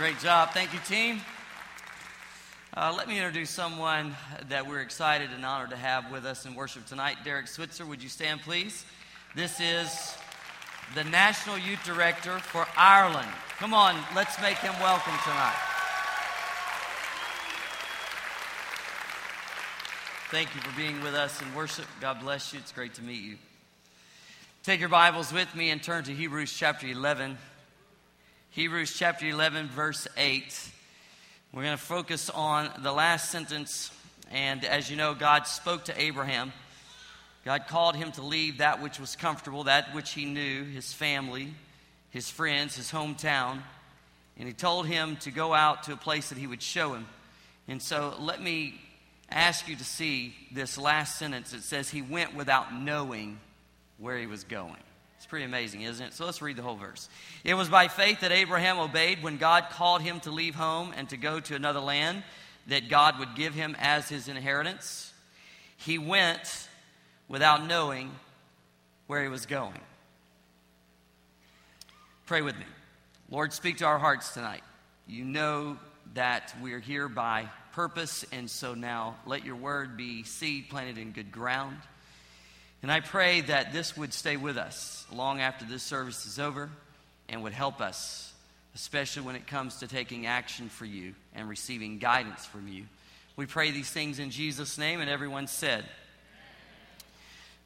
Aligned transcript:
Great 0.00 0.18
job. 0.18 0.52
Thank 0.54 0.72
you, 0.72 0.78
team. 0.86 1.20
Uh, 2.74 2.90
let 2.96 3.06
me 3.06 3.18
introduce 3.18 3.50
someone 3.50 4.16
that 4.48 4.66
we're 4.66 4.80
excited 4.80 5.28
and 5.30 5.44
honored 5.44 5.68
to 5.68 5.76
have 5.76 6.10
with 6.10 6.24
us 6.24 6.46
in 6.46 6.54
worship 6.54 6.86
tonight. 6.86 7.18
Derek 7.22 7.46
Switzer, 7.46 7.84
would 7.84 8.02
you 8.02 8.08
stand, 8.08 8.40
please? 8.40 8.86
This 9.36 9.60
is 9.60 10.16
the 10.94 11.04
National 11.04 11.58
Youth 11.58 11.84
Director 11.84 12.38
for 12.38 12.66
Ireland. 12.78 13.28
Come 13.58 13.74
on, 13.74 13.94
let's 14.16 14.40
make 14.40 14.56
him 14.56 14.72
welcome 14.80 15.12
tonight. 15.22 15.60
Thank 20.30 20.54
you 20.54 20.62
for 20.62 20.74
being 20.78 21.02
with 21.02 21.12
us 21.12 21.42
in 21.42 21.54
worship. 21.54 21.84
God 22.00 22.20
bless 22.20 22.54
you. 22.54 22.58
It's 22.58 22.72
great 22.72 22.94
to 22.94 23.02
meet 23.02 23.22
you. 23.22 23.36
Take 24.62 24.80
your 24.80 24.88
Bibles 24.88 25.30
with 25.30 25.54
me 25.54 25.68
and 25.68 25.82
turn 25.82 26.04
to 26.04 26.14
Hebrews 26.14 26.54
chapter 26.54 26.86
11. 26.86 27.36
Hebrews 28.52 28.92
chapter 28.98 29.28
11, 29.28 29.68
verse 29.68 30.08
8. 30.16 30.70
We're 31.52 31.62
going 31.62 31.76
to 31.76 31.80
focus 31.80 32.28
on 32.28 32.68
the 32.82 32.90
last 32.90 33.30
sentence. 33.30 33.92
And 34.32 34.64
as 34.64 34.90
you 34.90 34.96
know, 34.96 35.14
God 35.14 35.46
spoke 35.46 35.84
to 35.84 36.00
Abraham. 36.00 36.52
God 37.44 37.68
called 37.68 37.94
him 37.94 38.10
to 38.12 38.22
leave 38.22 38.58
that 38.58 38.82
which 38.82 38.98
was 38.98 39.14
comfortable, 39.14 39.64
that 39.64 39.94
which 39.94 40.10
he 40.10 40.24
knew, 40.24 40.64
his 40.64 40.92
family, 40.92 41.54
his 42.10 42.28
friends, 42.28 42.74
his 42.74 42.90
hometown. 42.90 43.60
And 44.36 44.48
he 44.48 44.52
told 44.52 44.88
him 44.88 45.14
to 45.18 45.30
go 45.30 45.54
out 45.54 45.84
to 45.84 45.92
a 45.92 45.96
place 45.96 46.30
that 46.30 46.38
he 46.38 46.48
would 46.48 46.60
show 46.60 46.92
him. 46.92 47.06
And 47.68 47.80
so 47.80 48.16
let 48.18 48.42
me 48.42 48.80
ask 49.30 49.68
you 49.68 49.76
to 49.76 49.84
see 49.84 50.34
this 50.50 50.76
last 50.76 51.20
sentence. 51.20 51.52
It 51.52 51.62
says, 51.62 51.88
He 51.88 52.02
went 52.02 52.34
without 52.34 52.74
knowing 52.74 53.38
where 53.98 54.18
he 54.18 54.26
was 54.26 54.42
going. 54.42 54.82
It's 55.20 55.26
pretty 55.26 55.44
amazing, 55.44 55.82
isn't 55.82 56.06
it? 56.06 56.14
So 56.14 56.24
let's 56.24 56.40
read 56.40 56.56
the 56.56 56.62
whole 56.62 56.76
verse. 56.76 57.10
It 57.44 57.52
was 57.52 57.68
by 57.68 57.88
faith 57.88 58.20
that 58.20 58.32
Abraham 58.32 58.78
obeyed 58.78 59.22
when 59.22 59.36
God 59.36 59.66
called 59.68 60.00
him 60.00 60.18
to 60.20 60.30
leave 60.30 60.54
home 60.54 60.94
and 60.96 61.10
to 61.10 61.18
go 61.18 61.40
to 61.40 61.54
another 61.54 61.78
land 61.78 62.22
that 62.68 62.88
God 62.88 63.18
would 63.18 63.36
give 63.36 63.52
him 63.52 63.76
as 63.78 64.08
his 64.08 64.28
inheritance. 64.28 65.12
He 65.76 65.98
went 65.98 66.66
without 67.28 67.66
knowing 67.66 68.12
where 69.08 69.22
he 69.22 69.28
was 69.28 69.44
going. 69.44 69.78
Pray 72.24 72.40
with 72.40 72.58
me. 72.58 72.64
Lord, 73.28 73.52
speak 73.52 73.76
to 73.76 73.84
our 73.84 73.98
hearts 73.98 74.32
tonight. 74.32 74.62
You 75.06 75.26
know 75.26 75.76
that 76.14 76.54
we're 76.62 76.80
here 76.80 77.10
by 77.10 77.50
purpose, 77.72 78.24
and 78.32 78.48
so 78.48 78.72
now 78.72 79.16
let 79.26 79.44
your 79.44 79.56
word 79.56 79.98
be 79.98 80.22
seed 80.22 80.70
planted 80.70 80.96
in 80.96 81.12
good 81.12 81.30
ground. 81.30 81.76
And 82.82 82.90
I 82.90 83.00
pray 83.00 83.42
that 83.42 83.72
this 83.72 83.96
would 83.96 84.14
stay 84.14 84.36
with 84.36 84.56
us 84.56 85.04
long 85.12 85.40
after 85.40 85.64
this 85.66 85.82
service 85.82 86.24
is 86.24 86.38
over 86.38 86.70
and 87.28 87.42
would 87.42 87.52
help 87.52 87.80
us, 87.80 88.32
especially 88.74 89.22
when 89.22 89.36
it 89.36 89.46
comes 89.46 89.76
to 89.80 89.86
taking 89.86 90.26
action 90.26 90.68
for 90.68 90.86
you 90.86 91.14
and 91.34 91.48
receiving 91.48 91.98
guidance 91.98 92.46
from 92.46 92.68
you. 92.68 92.84
We 93.36 93.46
pray 93.46 93.70
these 93.70 93.90
things 93.90 94.18
in 94.18 94.30
Jesus' 94.30 94.78
name, 94.78 95.00
and 95.00 95.10
everyone 95.10 95.46
said, 95.46 95.84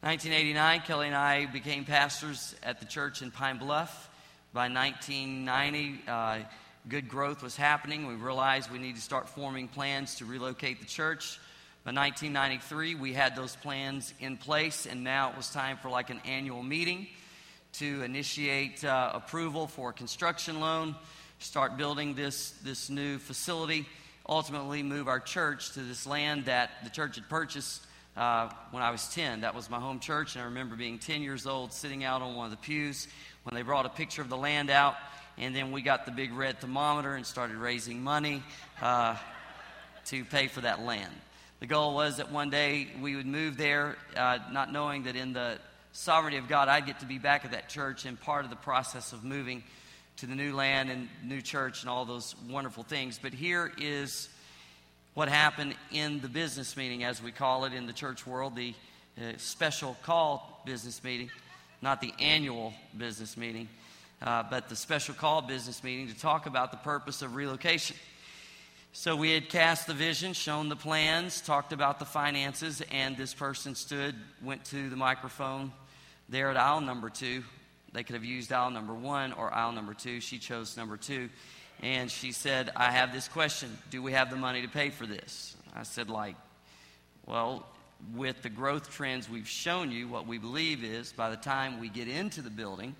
1989, 0.01 0.81
Kelly 0.81 1.07
and 1.07 1.15
I 1.15 1.47
became 1.47 1.83
pastors 1.85 2.53
at 2.61 2.79
the 2.79 2.85
church 2.85 3.21
in 3.21 3.31
Pine 3.31 3.57
Bluff. 3.57 4.09
By 4.53 4.69
1990, 4.69 6.01
uh, 6.07 6.39
good 6.87 7.07
growth 7.09 7.41
was 7.41 7.55
happening. 7.55 8.05
We 8.05 8.13
realized 8.13 8.69
we 8.69 8.77
needed 8.77 8.97
to 8.97 9.01
start 9.01 9.27
forming 9.29 9.67
plans 9.67 10.15
to 10.15 10.25
relocate 10.25 10.79
the 10.79 10.85
church. 10.85 11.39
By 11.85 11.91
1993, 11.91 12.95
we 12.95 13.13
had 13.13 13.35
those 13.35 13.55
plans 13.55 14.11
in 14.19 14.37
place, 14.37 14.87
and 14.87 15.03
now 15.03 15.29
it 15.29 15.37
was 15.37 15.51
time 15.51 15.77
for 15.77 15.89
like 15.89 16.09
an 16.09 16.19
annual 16.25 16.63
meeting 16.63 17.05
to 17.73 18.01
initiate 18.01 18.83
uh, 18.83 19.11
approval 19.13 19.67
for 19.67 19.91
a 19.91 19.93
construction 19.93 20.59
loan, 20.59 20.95
start 21.37 21.77
building 21.77 22.15
this, 22.15 22.55
this 22.63 22.89
new 22.89 23.19
facility, 23.19 23.85
ultimately 24.27 24.81
move 24.81 25.07
our 25.07 25.19
church 25.19 25.73
to 25.73 25.81
this 25.81 26.07
land 26.07 26.45
that 26.45 26.71
the 26.83 26.89
church 26.89 27.17
had 27.17 27.29
purchased 27.29 27.85
uh, 28.17 28.49
when 28.71 28.81
I 28.81 28.89
was 28.89 29.07
10. 29.13 29.41
That 29.41 29.53
was 29.53 29.69
my 29.69 29.79
home 29.79 29.99
church, 29.99 30.33
and 30.33 30.41
I 30.41 30.45
remember 30.45 30.75
being 30.75 30.97
10 30.97 31.21
years 31.21 31.45
old, 31.45 31.71
sitting 31.71 32.03
out 32.03 32.23
on 32.23 32.35
one 32.35 32.45
of 32.45 32.51
the 32.51 32.57
pews 32.57 33.07
when 33.43 33.53
they 33.53 33.61
brought 33.61 33.85
a 33.85 33.89
picture 33.89 34.23
of 34.23 34.29
the 34.29 34.37
land 34.37 34.71
out 34.71 34.95
and 35.37 35.55
then 35.55 35.71
we 35.71 35.83
got 35.83 36.05
the 36.05 36.11
big 36.11 36.33
red 36.33 36.59
thermometer 36.59 37.13
and 37.13 37.27
started 37.27 37.57
raising 37.57 38.01
money 38.01 38.41
uh, 38.81 39.15
to 40.05 40.25
pay 40.25 40.47
for 40.47 40.61
that 40.61 40.81
land. 40.81 41.13
The 41.65 41.69
goal 41.69 41.95
was 41.95 42.17
that 42.17 42.31
one 42.31 42.51
day 42.51 42.89
we 43.01 43.15
would 43.15 43.25
move 43.25 43.57
there, 43.57 43.97
uh, 44.15 44.37
not 44.51 44.71
knowing 44.71 45.05
that 45.05 45.15
in 45.15 45.33
the 45.33 45.57
sovereignty 45.93 46.37
of 46.37 46.47
God, 46.47 46.67
I'd 46.67 46.85
get 46.85 46.99
to 46.99 47.07
be 47.07 47.17
back 47.17 47.43
at 47.43 47.53
that 47.53 47.69
church 47.69 48.05
and 48.05 48.21
part 48.21 48.43
of 48.43 48.51
the 48.51 48.55
process 48.55 49.13
of 49.13 49.23
moving 49.23 49.63
to 50.17 50.27
the 50.27 50.35
new 50.35 50.53
land 50.53 50.91
and 50.91 51.09
new 51.23 51.41
church 51.41 51.81
and 51.81 51.89
all 51.89 52.05
those 52.05 52.35
wonderful 52.47 52.83
things. 52.83 53.19
But 53.19 53.33
here 53.33 53.71
is 53.79 54.29
what 55.15 55.27
happened 55.27 55.73
in 55.91 56.21
the 56.21 56.27
business 56.27 56.77
meeting, 56.77 57.03
as 57.03 57.19
we 57.19 57.31
call 57.31 57.65
it 57.65 57.73
in 57.73 57.87
the 57.87 57.93
church 57.93 58.27
world, 58.27 58.55
the 58.55 58.75
uh, 59.17 59.31
special 59.37 59.97
call 60.03 60.61
business 60.67 61.03
meeting, 61.03 61.31
not 61.81 61.99
the 61.99 62.13
annual 62.19 62.75
business 62.95 63.35
meeting 63.35 63.67
uh, 64.21 64.43
but 64.49 64.69
the 64.69 64.75
special 64.75 65.13
call 65.13 65.41
business 65.41 65.83
meeting 65.83 66.07
to 66.07 66.19
talk 66.19 66.45
about 66.45 66.71
the 66.71 66.77
purpose 66.77 67.21
of 67.21 67.35
relocation. 67.35 67.95
So 68.97 69.17
we 69.17 69.31
had 69.31 69.49
cast 69.49 69.87
the 69.87 69.93
vision, 69.93 70.31
shown 70.31 70.69
the 70.69 70.77
plans, 70.77 71.41
talked 71.41 71.73
about 71.73 71.99
the 71.99 72.05
finances, 72.05 72.81
and 72.93 73.17
this 73.17 73.33
person 73.33 73.75
stood, 73.75 74.15
went 74.41 74.63
to 74.67 74.89
the 74.89 74.95
microphone 74.95 75.73
there 76.29 76.49
at 76.49 76.55
aisle 76.55 76.79
number 76.79 77.09
two. 77.09 77.43
They 77.91 78.03
could 78.03 78.15
have 78.15 78.23
used 78.23 78.53
aisle 78.53 78.71
number 78.71 78.93
one 78.93 79.33
or 79.33 79.53
aisle 79.53 79.73
number 79.73 79.93
two. 79.93 80.21
She 80.21 80.39
chose 80.39 80.77
number 80.77 80.95
two. 80.95 81.29
And 81.83 82.09
she 82.09 82.31
said, 82.31 82.71
I 82.73 82.89
have 82.89 83.11
this 83.11 83.27
question 83.27 83.77
Do 83.89 84.01
we 84.01 84.13
have 84.13 84.29
the 84.29 84.37
money 84.37 84.61
to 84.61 84.69
pay 84.69 84.91
for 84.91 85.05
this? 85.05 85.57
I 85.75 85.83
said, 85.83 86.09
like, 86.09 86.37
well, 87.25 87.67
with 88.15 88.43
the 88.43 88.49
growth 88.49 88.89
trends 88.89 89.29
we've 89.29 89.45
shown 89.45 89.91
you, 89.91 90.07
what 90.07 90.25
we 90.25 90.37
believe 90.37 90.85
is 90.85 91.11
by 91.11 91.29
the 91.29 91.35
time 91.35 91.81
we 91.81 91.89
get 91.89 92.07
into 92.07 92.41
the 92.41 92.49
building, 92.49 92.95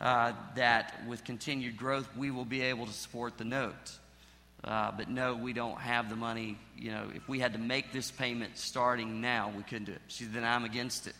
uh, 0.00 0.32
that 0.56 1.06
with 1.06 1.22
continued 1.22 1.76
growth, 1.76 2.08
we 2.16 2.32
will 2.32 2.44
be 2.44 2.62
able 2.62 2.86
to 2.86 2.92
support 2.92 3.38
the 3.38 3.44
note. 3.44 3.98
Uh, 4.66 4.90
but 4.96 5.08
no, 5.08 5.36
we 5.36 5.52
don't 5.52 5.78
have 5.78 6.10
the 6.10 6.16
money. 6.16 6.58
You 6.76 6.90
know, 6.90 7.04
if 7.14 7.28
we 7.28 7.38
had 7.38 7.52
to 7.52 7.58
make 7.58 7.92
this 7.92 8.10
payment 8.10 8.58
starting 8.58 9.20
now, 9.20 9.52
we 9.56 9.62
couldn't 9.62 9.84
do 9.84 9.92
it. 9.92 10.00
She 10.08 10.24
said, 10.24 10.32
then 10.32 10.44
I'm 10.44 10.64
against 10.64 11.06
it. 11.06 11.14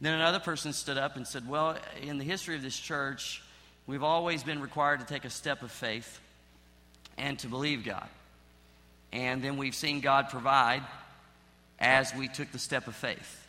Then 0.00 0.14
another 0.14 0.40
person 0.40 0.72
stood 0.72 0.98
up 0.98 1.16
and 1.16 1.26
said, 1.26 1.48
Well, 1.48 1.76
in 2.02 2.18
the 2.18 2.24
history 2.24 2.54
of 2.54 2.62
this 2.62 2.78
church, 2.78 3.42
we've 3.86 4.02
always 4.02 4.42
been 4.42 4.60
required 4.60 5.00
to 5.00 5.06
take 5.06 5.24
a 5.24 5.30
step 5.30 5.62
of 5.62 5.72
faith 5.72 6.20
and 7.16 7.38
to 7.40 7.48
believe 7.48 7.84
God. 7.84 8.06
And 9.12 9.42
then 9.42 9.56
we've 9.56 9.74
seen 9.74 10.00
God 10.00 10.28
provide 10.28 10.82
as 11.80 12.14
we 12.14 12.28
took 12.28 12.52
the 12.52 12.58
step 12.58 12.86
of 12.86 12.94
faith. 12.94 13.46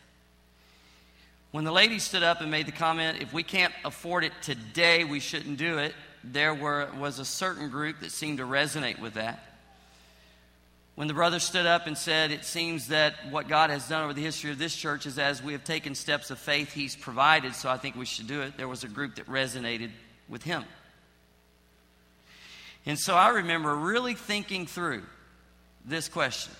When 1.52 1.64
the 1.64 1.72
lady 1.72 1.98
stood 1.98 2.22
up 2.22 2.40
and 2.40 2.50
made 2.50 2.66
the 2.66 2.72
comment, 2.72 3.18
if 3.20 3.32
we 3.32 3.42
can't 3.42 3.74
afford 3.84 4.24
it 4.24 4.32
today, 4.40 5.04
we 5.04 5.20
shouldn't 5.20 5.58
do 5.58 5.78
it, 5.78 5.94
there 6.22 6.54
were, 6.54 6.88
was 6.98 7.18
a 7.18 7.24
certain 7.24 7.70
group 7.70 8.00
that 8.00 8.12
seemed 8.12 8.38
to 8.38 8.44
resonate 8.44 9.00
with 9.00 9.14
that. 9.14 9.44
When 10.94 11.08
the 11.08 11.14
brother 11.14 11.38
stood 11.38 11.66
up 11.66 11.86
and 11.86 11.96
said, 11.96 12.30
It 12.30 12.44
seems 12.44 12.88
that 12.88 13.14
what 13.30 13.48
God 13.48 13.70
has 13.70 13.88
done 13.88 14.04
over 14.04 14.12
the 14.12 14.22
history 14.22 14.50
of 14.50 14.58
this 14.58 14.76
church 14.76 15.06
is 15.06 15.18
as 15.18 15.42
we 15.42 15.52
have 15.52 15.64
taken 15.64 15.94
steps 15.94 16.30
of 16.30 16.38
faith, 16.38 16.72
He's 16.72 16.94
provided, 16.94 17.54
so 17.54 17.70
I 17.70 17.78
think 17.78 17.96
we 17.96 18.04
should 18.04 18.26
do 18.26 18.42
it, 18.42 18.56
there 18.56 18.68
was 18.68 18.84
a 18.84 18.88
group 18.88 19.14
that 19.14 19.26
resonated 19.26 19.90
with 20.28 20.42
him. 20.42 20.64
And 22.86 22.98
so 22.98 23.14
I 23.14 23.28
remember 23.28 23.74
really 23.74 24.14
thinking 24.14 24.66
through 24.66 25.02
this 25.84 26.08
question 26.08 26.54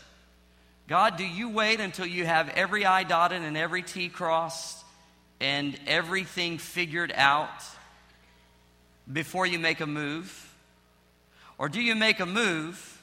God, 0.89 1.17
do 1.17 1.25
you 1.25 1.49
wait 1.51 1.81
until 1.81 2.07
you 2.07 2.27
have 2.27 2.49
every 2.49 2.85
I 2.85 3.05
dotted 3.05 3.43
and 3.43 3.57
every 3.57 3.83
T 3.83 4.09
crossed 4.09 4.85
and 5.41 5.79
everything 5.87 6.59
figured 6.59 7.13
out 7.15 7.49
before 9.13 9.47
you 9.47 9.59
make 9.59 9.81
a 9.81 9.87
move? 9.87 10.55
Or 11.59 11.69
do 11.69 11.81
you 11.81 11.95
make 11.95 12.21
a 12.21 12.27
move 12.27 12.99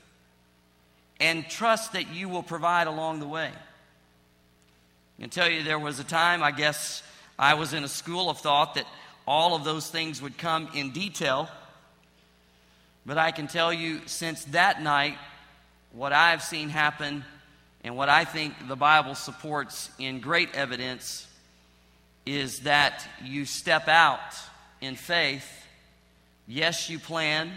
and 1.19 1.47
trust 1.49 1.93
that 1.93 2.13
you 2.13 2.29
will 2.29 2.43
provide 2.43 2.87
along 2.87 3.19
the 3.19 3.27
way? 3.27 3.51
I 5.17 5.21
can 5.21 5.29
tell 5.29 5.49
you 5.49 5.63
there 5.63 5.79
was 5.79 5.99
a 5.99 6.03
time, 6.03 6.43
I 6.43 6.51
guess 6.51 7.03
I 7.39 7.55
was 7.55 7.73
in 7.73 7.83
a 7.83 7.87
school 7.87 8.29
of 8.29 8.39
thought 8.39 8.75
that 8.75 8.85
all 9.27 9.55
of 9.55 9.63
those 9.63 9.89
things 9.89 10.21
would 10.21 10.37
come 10.37 10.69
in 10.73 10.91
detail. 10.91 11.49
But 13.05 13.17
I 13.17 13.31
can 13.31 13.47
tell 13.47 13.71
you 13.73 14.01
since 14.05 14.43
that 14.45 14.81
night, 14.81 15.17
what 15.91 16.13
I've 16.13 16.43
seen 16.43 16.69
happen 16.69 17.23
and 17.83 17.95
what 17.95 18.09
I 18.09 18.25
think 18.25 18.67
the 18.67 18.75
Bible 18.75 19.15
supports 19.15 19.89
in 19.97 20.19
great 20.19 20.53
evidence 20.55 21.27
is 22.25 22.61
that 22.61 23.07
you 23.23 23.45
step 23.45 23.87
out 23.87 24.19
in 24.81 24.95
faith. 24.95 25.66
Yes, 26.47 26.89
you 26.89 26.97
plan. 26.97 27.51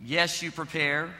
Yes, 0.00 0.40
you 0.40 0.52
prepare. 0.52 1.10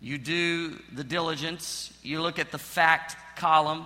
You 0.00 0.16
do 0.16 0.78
the 0.92 1.02
diligence. 1.02 1.92
You 2.02 2.22
look 2.22 2.38
at 2.38 2.52
the 2.52 2.58
fact 2.58 3.16
column, 3.36 3.84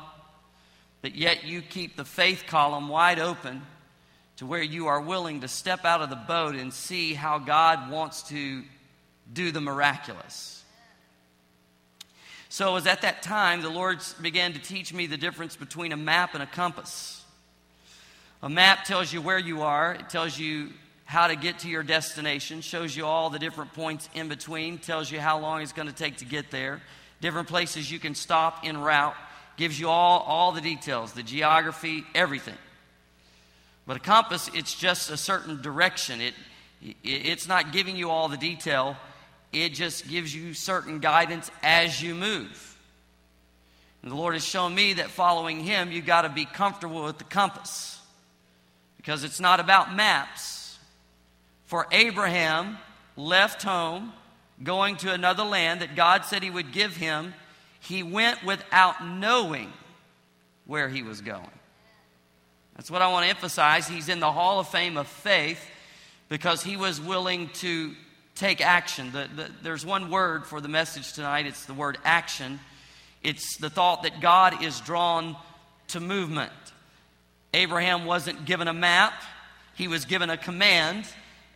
but 1.01 1.15
yet 1.15 1.45
you 1.45 1.63
keep 1.63 1.97
the 1.97 2.05
faith 2.05 2.45
column 2.47 2.89
wide 2.89 3.19
open 3.19 3.63
to 4.37 4.47
where 4.47 4.63
you 4.63 4.89
are 4.89 5.01
willing 5.01 5.41
to 5.41 5.49
step 5.49 5.85
out 5.85 6.03
of 6.03 6.11
the 6.11 6.17
boat 6.17 6.55
and 6.55 6.73
see 6.73 7.15
how 7.15 7.39
God 7.39 7.91
wants 7.91 8.25
to 8.25 8.63
do 9.33 9.51
the 9.51 9.61
miraculous. 9.61 10.63
So 12.49 12.71
it 12.71 12.73
was 12.73 12.87
at 12.87 13.03
that 13.03 13.23
time 13.23 13.63
the 13.63 13.71
Lord 13.71 13.99
began 14.21 14.53
to 14.53 14.61
teach 14.61 14.93
me 14.93 15.07
the 15.07 15.17
difference 15.17 15.57
between 15.57 15.93
a 15.93 15.97
map 15.97 16.35
and 16.35 16.43
a 16.43 16.47
compass. 16.47 17.25
A 18.43 18.49
map 18.49 18.85
tells 18.85 19.13
you 19.13 19.23
where 19.23 19.39
you 19.39 19.63
are, 19.63 19.95
it 19.95 20.11
tells 20.11 20.39
you 20.39 20.71
how 21.05 21.27
to 21.27 21.37
get 21.37 21.61
to 21.61 21.69
your 21.69 21.83
destination, 21.83 22.61
shows 22.61 22.97
you 22.97 23.05
all 23.05 23.31
the 23.31 23.39
different 23.39 23.73
points 23.75 24.09
in 24.15 24.29
between, 24.29 24.79
tells 24.79 25.11
you 25.11 25.21
how 25.21 25.39
long 25.39 25.63
it's 25.63 25.73
going 25.73 25.89
to 25.89 25.95
take 25.95 26.19
to 26.19 26.25
get 26.25 26.51
there, 26.51 26.81
different 27.21 27.49
places 27.49 27.91
you 27.91 27.99
can 27.99 28.15
stop 28.15 28.61
en 28.65 28.79
route, 28.79 29.15
gives 29.57 29.79
you 29.79 29.89
all, 29.89 30.21
all 30.21 30.53
the 30.53 30.61
details, 30.61 31.13
the 31.13 31.23
geography, 31.23 32.05
everything. 32.15 32.57
But 33.87 33.99
a 33.99 34.01
compass, 34.01 34.51
it's 34.55 34.75
just 34.75 35.11
a 35.11 35.17
certain 35.17 35.61
direction. 35.61 36.21
It, 36.21 36.35
it, 36.83 36.97
it's 37.03 37.47
not 37.47 37.73
giving 37.73 37.97
you 37.97 38.11
all 38.11 38.29
the 38.29 38.37
detail, 38.37 38.97
it 39.53 39.71
just 39.71 40.09
gives 40.09 40.35
you 40.35 40.55
certain 40.55 40.99
guidance 40.99 41.51
as 41.63 42.03
you 42.03 42.15
move. 42.15 42.71
And 44.03 44.11
the 44.11 44.17
Lord 44.17 44.35
has 44.35 44.45
shown 44.45 44.75
me 44.75 44.95
that 44.95 45.11
following 45.11 45.61
Him, 45.61 45.93
you've 45.93 46.07
got 46.07 46.23
to 46.23 46.29
be 46.29 46.45
comfortable 46.45 47.05
with 47.05 47.19
the 47.19 47.25
compass 47.25 47.99
because 48.97 49.25
it's 49.25 49.41
not 49.41 49.61
about 49.61 49.95
maps. 49.95 50.64
For 51.75 51.89
Abraham 51.91 52.79
left 53.17 53.65
home, 53.65 54.13
going 54.63 54.95
to 54.99 55.13
another 55.13 55.43
land 55.43 55.81
that 55.81 55.97
God 55.97 56.25
said 56.25 56.45
He 56.45 56.49
would 56.49 56.71
give 56.71 56.95
him, 56.95 57.35
he 57.81 58.05
went 58.05 58.45
without 58.45 59.05
knowing 59.05 59.73
where 60.67 60.89
he 60.89 61.03
was 61.03 61.21
going. 61.21 61.51
That's 62.77 62.93
what 62.93 63.03
I 63.03 63.11
want 63.11 63.25
to 63.25 63.31
emphasize. 63.31 63.89
He's 63.89 64.09
in 64.09 64.21
the 64.21 64.31
Hall 64.31 64.61
of 64.61 64.69
Fame 64.69 64.97
of 64.97 65.09
faith 65.09 65.59
because 66.29 66.63
he 66.63 66.77
was 66.77 67.01
willing 67.01 67.49
to 67.55 67.93
take 68.37 68.61
action. 68.61 69.11
The, 69.11 69.29
the, 69.35 69.51
there's 69.65 69.85
one 69.85 70.13
word 70.13 70.47
for 70.47 70.61
the 70.61 70.69
message 70.69 71.13
tonight 71.15 71.45
it's 71.45 71.65
the 71.67 71.75
word 71.75 71.99
action. 72.05 72.61
It's 73.21 73.57
the 73.57 73.69
thought 73.69 74.05
that 74.05 74.21
God 74.21 74.63
is 74.63 74.81
drawn 74.81 75.35
to 75.89 75.99
movement. 75.99 76.53
Abraham 77.53 78.05
wasn't 78.05 78.45
given 78.45 78.69
a 78.69 78.73
map, 78.73 79.25
he 79.75 79.89
was 79.89 80.05
given 80.05 80.31
a 80.31 80.37
command, 80.37 81.05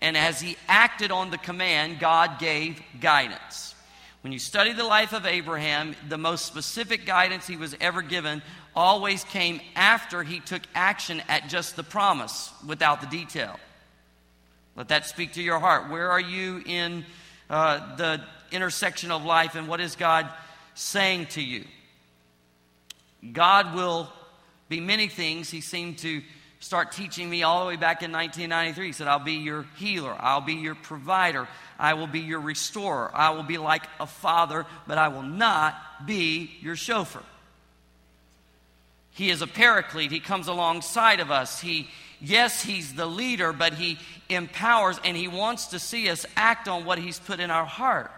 and 0.00 0.16
as 0.16 0.40
he 0.40 0.56
acted 0.68 1.10
on 1.10 1.30
the 1.30 1.38
command, 1.38 1.98
God 1.98 2.38
gave 2.38 2.80
guidance. 3.00 3.74
When 4.22 4.32
you 4.32 4.38
study 4.38 4.72
the 4.72 4.84
life 4.84 5.12
of 5.12 5.26
Abraham, 5.26 5.94
the 6.08 6.18
most 6.18 6.46
specific 6.46 7.06
guidance 7.06 7.46
he 7.46 7.56
was 7.56 7.74
ever 7.80 8.02
given 8.02 8.42
always 8.74 9.24
came 9.24 9.60
after 9.74 10.22
he 10.22 10.40
took 10.40 10.62
action 10.74 11.22
at 11.28 11.48
just 11.48 11.76
the 11.76 11.82
promise 11.82 12.52
without 12.66 13.00
the 13.00 13.06
detail. 13.06 13.58
Let 14.76 14.88
that 14.88 15.06
speak 15.06 15.32
to 15.32 15.42
your 15.42 15.58
heart. 15.58 15.90
Where 15.90 16.10
are 16.10 16.20
you 16.20 16.62
in 16.64 17.04
uh, 17.50 17.96
the 17.96 18.20
intersection 18.52 19.10
of 19.10 19.24
life 19.24 19.54
and 19.54 19.66
what 19.66 19.80
is 19.80 19.96
God 19.96 20.28
saying 20.74 21.26
to 21.26 21.42
you? 21.42 21.64
God 23.32 23.74
will 23.74 24.12
be 24.68 24.80
many 24.80 25.08
things. 25.08 25.50
He 25.50 25.60
seemed 25.60 25.98
to 25.98 26.22
start 26.60 26.92
teaching 26.92 27.28
me 27.28 27.42
all 27.42 27.60
the 27.60 27.66
way 27.66 27.76
back 27.76 28.02
in 28.02 28.12
1993. 28.12 28.86
He 28.86 28.92
said, 28.92 29.08
I'll 29.08 29.18
be 29.18 29.34
your 29.34 29.66
healer, 29.76 30.14
I'll 30.18 30.40
be 30.40 30.54
your 30.54 30.74
provider, 30.74 31.48
I 31.78 31.94
will 31.94 32.06
be 32.06 32.20
your 32.20 32.40
restorer, 32.40 33.10
I 33.14 33.30
will 33.30 33.42
be 33.42 33.58
like 33.58 33.84
a 34.00 34.06
father, 34.06 34.66
but 34.86 34.98
I 34.98 35.08
will 35.08 35.22
not 35.22 35.74
be 36.06 36.50
your 36.60 36.76
chauffeur. 36.76 37.22
He 39.18 39.30
is 39.30 39.42
a 39.42 39.48
paraclete. 39.48 40.12
He 40.12 40.20
comes 40.20 40.46
alongside 40.46 41.18
of 41.18 41.32
us. 41.32 41.60
He, 41.60 41.88
yes, 42.20 42.62
he's 42.62 42.94
the 42.94 43.04
leader, 43.04 43.52
but 43.52 43.74
he 43.74 43.98
empowers 44.28 45.00
and 45.04 45.16
he 45.16 45.26
wants 45.26 45.66
to 45.68 45.80
see 45.80 46.08
us 46.08 46.24
act 46.36 46.68
on 46.68 46.84
what 46.84 47.00
he's 47.00 47.18
put 47.18 47.40
in 47.40 47.50
our 47.50 47.64
heart. 47.64 48.12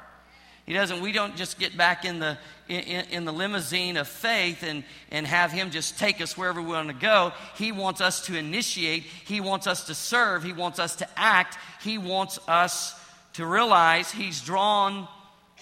He 0.67 0.73
doesn't, 0.73 1.01
we 1.01 1.13
don't 1.13 1.37
just 1.37 1.59
get 1.59 1.77
back 1.77 2.05
in 2.05 2.21
the, 2.21 2.39
in, 2.69 3.05
in, 3.11 3.25
the 3.25 3.33
limousine 3.33 3.97
of 3.97 4.07
faith 4.07 4.63
and, 4.63 4.85
and 5.11 5.27
have 5.27 5.51
him 5.51 5.71
just 5.71 5.99
take 5.99 6.21
us 6.21 6.37
wherever 6.37 6.63
we 6.63 6.69
want 6.69 6.89
to 6.89 6.95
go. 6.95 7.33
He 7.57 7.73
wants 7.73 8.01
us 8.01 8.27
to 8.27 8.37
initiate. 8.37 9.03
He 9.03 9.41
wants 9.41 9.67
us 9.67 9.85
to 9.87 9.95
serve. 9.95 10.45
He 10.45 10.53
wants 10.53 10.79
us 10.79 10.97
to 10.97 11.09
act. 11.17 11.59
He 11.83 11.99
wants 11.99 12.39
us 12.47 12.95
to 13.35 13.47
realize 13.47 14.11
he's 14.11 14.41
drawn 14.41 15.09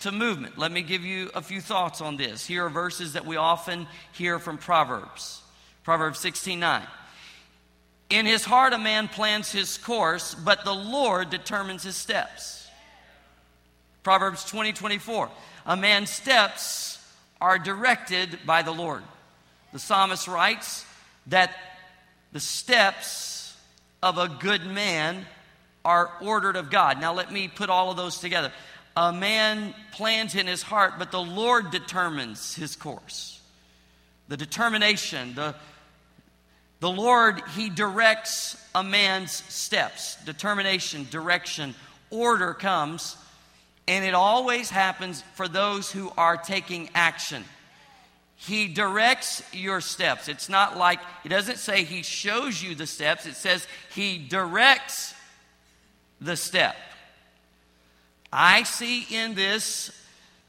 to 0.03 0.13
movement. 0.13 0.59
Let 0.59 0.73
me 0.73 0.83
give 0.83 1.05
you 1.05 1.31
a 1.35 1.43
few 1.43 1.61
thoughts 1.61 2.01
on 2.01 2.17
this. 2.17 2.47
Here 2.47 2.67
are 2.67 2.71
verses 2.71 3.15
that 3.15 3.27
we 3.27 3.37
often 3.37 3.87
hear 4.13 4.39
from 4.39 4.59
Proverbs. 4.59 5.43
Proverbs 5.85 6.19
16 6.19 6.61
9. 6.61 6.83
In 8.11 8.25
his 8.25 8.45
heart, 8.45 8.73
a 8.73 8.79
man 8.79 9.09
plans 9.09 9.53
his 9.53 9.77
course, 9.77 10.35
but 10.35 10.65
the 10.65 10.75
Lord 10.75 11.31
determines 11.31 11.83
his 11.83 11.97
steps. 11.97 12.58
Proverbs 14.09 14.43
20 14.47 14.73
24. 14.73 15.29
A 15.67 15.77
man's 15.77 16.09
steps 16.09 16.99
are 17.43 17.59
directed 17.59 18.39
by 18.47 18.63
the 18.63 18.73
Lord. 18.73 19.03
The 19.75 19.79
psalmist 19.79 20.27
writes 20.27 20.87
that 21.27 21.55
the 22.33 22.41
steps 22.41 23.55
of 24.03 24.17
a 24.17 24.27
good 24.27 24.65
man 24.65 25.27
are 25.85 26.11
ordered 26.23 26.57
of 26.57 26.71
God. 26.71 27.03
Now, 27.03 27.13
let 27.13 27.31
me 27.31 27.49
put 27.49 27.69
all 27.69 27.91
of 27.91 27.99
those 27.99 28.19
together 28.19 28.51
a 28.97 29.13
man 29.13 29.75
plans 29.93 30.35
in 30.35 30.47
his 30.47 30.63
heart, 30.63 30.95
but 30.99 31.13
the 31.13 31.21
Lord 31.21 31.71
determines 31.71 32.55
his 32.55 32.77
course. 32.77 33.43
The 34.29 34.39
determination, 34.39 35.35
the, 35.35 35.55
the 36.81 36.91
Lord, 36.91 37.43
He 37.55 37.69
directs 37.69 38.57
a 38.75 38.83
man's 38.83 39.33
steps. 39.33 40.17
Determination, 40.25 41.07
direction, 41.11 41.75
order 42.09 42.55
comes, 42.55 43.15
and 43.89 44.05
it 44.05 44.15
always 44.15 44.69
happens 44.69 45.25
for 45.35 45.49
those 45.49 45.91
who 45.91 46.13
are 46.17 46.37
taking 46.37 46.91
action. 46.95 47.43
He 48.37 48.69
directs 48.69 49.43
your 49.53 49.81
steps. 49.81 50.29
It's 50.29 50.49
not 50.49 50.77
like, 50.77 51.01
it 51.25 51.31
doesn't 51.31 51.59
say 51.59 51.83
He 51.83 52.03
shows 52.03 52.63
you 52.63 52.75
the 52.75 52.87
steps, 52.87 53.27
it 53.27 53.35
says 53.35 53.67
He 53.95 54.19
directs 54.19 55.15
the 56.21 56.37
step. 56.37 56.77
I 58.33 58.63
see 58.65 59.07
in 59.11 59.35
this 59.35 59.91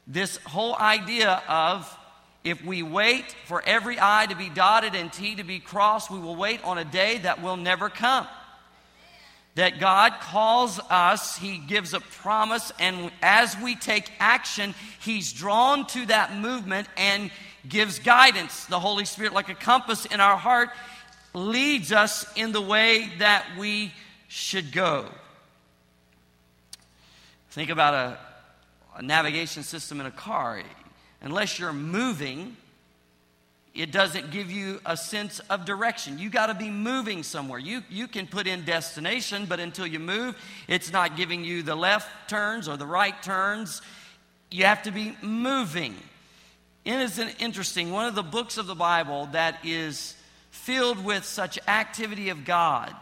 this 0.06 0.38
whole 0.38 0.76
idea 0.76 1.40
of 1.48 1.96
if 2.42 2.64
we 2.64 2.82
wait 2.82 3.34
for 3.46 3.62
every 3.64 3.96
I 4.00 4.26
to 4.26 4.34
be 4.34 4.48
dotted 4.48 4.94
and 4.94 5.12
T 5.12 5.36
to 5.36 5.44
be 5.44 5.60
crossed, 5.60 6.10
we 6.10 6.18
will 6.18 6.36
wait 6.36 6.62
on 6.64 6.78
a 6.78 6.84
day 6.84 7.18
that 7.18 7.42
will 7.42 7.56
never 7.56 7.88
come. 7.88 8.26
That 9.56 9.80
God 9.80 10.14
calls 10.20 10.78
us, 10.90 11.36
He 11.36 11.58
gives 11.58 11.92
a 11.92 12.00
promise, 12.00 12.72
and 12.78 13.10
as 13.20 13.56
we 13.58 13.74
take 13.74 14.10
action, 14.20 14.74
He's 15.00 15.32
drawn 15.32 15.86
to 15.88 16.06
that 16.06 16.36
movement 16.36 16.88
and 16.96 17.30
gives 17.68 17.98
guidance. 17.98 18.66
The 18.66 18.80
Holy 18.80 19.04
Spirit, 19.04 19.32
like 19.32 19.48
a 19.48 19.54
compass 19.54 20.06
in 20.06 20.20
our 20.20 20.36
heart, 20.36 20.70
leads 21.34 21.92
us 21.92 22.24
in 22.36 22.52
the 22.52 22.60
way 22.60 23.10
that 23.18 23.44
we 23.58 23.92
should 24.28 24.72
go. 24.72 25.06
Think 27.50 27.70
about 27.70 27.94
a, 27.94 28.18
a 28.96 29.02
navigation 29.02 29.64
system 29.64 30.00
in 30.00 30.06
a 30.06 30.12
car. 30.12 30.62
Unless 31.20 31.58
you're 31.58 31.72
moving, 31.72 32.56
it 33.74 33.92
doesn't 33.92 34.30
give 34.30 34.50
you 34.50 34.80
a 34.84 34.96
sense 34.96 35.38
of 35.50 35.64
direction. 35.64 36.18
You 36.18 36.28
got 36.28 36.46
to 36.46 36.54
be 36.54 36.70
moving 36.70 37.22
somewhere. 37.22 37.58
You, 37.58 37.82
you 37.88 38.08
can 38.08 38.26
put 38.26 38.46
in 38.46 38.64
destination, 38.64 39.46
but 39.48 39.60
until 39.60 39.86
you 39.86 40.00
move, 40.00 40.36
it's 40.66 40.92
not 40.92 41.16
giving 41.16 41.44
you 41.44 41.62
the 41.62 41.76
left 41.76 42.28
turns 42.28 42.68
or 42.68 42.76
the 42.76 42.86
right 42.86 43.20
turns. 43.22 43.80
You 44.50 44.64
have 44.64 44.82
to 44.82 44.90
be 44.90 45.16
moving. 45.22 45.94
And 46.84 47.02
it's 47.02 47.18
interesting, 47.40 47.92
one 47.92 48.06
of 48.06 48.14
the 48.14 48.22
books 48.22 48.58
of 48.58 48.66
the 48.66 48.74
Bible 48.74 49.28
that 49.32 49.58
is 49.64 50.16
filled 50.50 51.04
with 51.04 51.24
such 51.24 51.58
activity 51.68 52.30
of 52.30 52.44
God, 52.44 52.94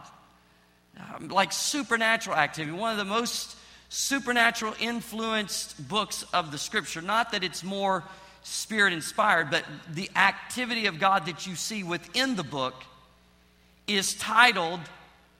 um, 1.15 1.29
like 1.29 1.51
supernatural 1.51 2.35
activity, 2.35 2.77
one 2.77 2.91
of 2.91 2.97
the 2.97 3.05
most 3.05 3.55
supernatural 3.89 4.75
influenced 4.79 5.87
books 5.87 6.23
of 6.31 6.51
the 6.51 6.57
scripture. 6.59 7.01
Not 7.01 7.31
that 7.31 7.43
it's 7.43 7.63
more 7.63 8.03
spirit 8.43 8.93
inspired, 8.93 9.49
but 9.49 9.63
the 9.91 10.09
activity 10.15 10.85
of 10.85 10.99
God 10.99 11.25
that 11.25 11.45
you 11.47 11.55
see 11.55 11.83
within 11.83 12.35
the 12.35 12.43
book 12.43 12.75
is 13.87 14.13
titled 14.15 14.79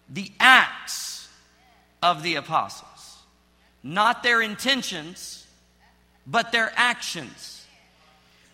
The 0.10 0.32
Acts 0.39 1.27
of 2.01 2.24
the 2.24 2.36
Apostles. 2.36 3.18
Not 3.84 4.24
their 4.24 4.41
intentions, 4.41 5.48
but 6.27 6.51
their 6.51 6.72
actions. 6.75 7.65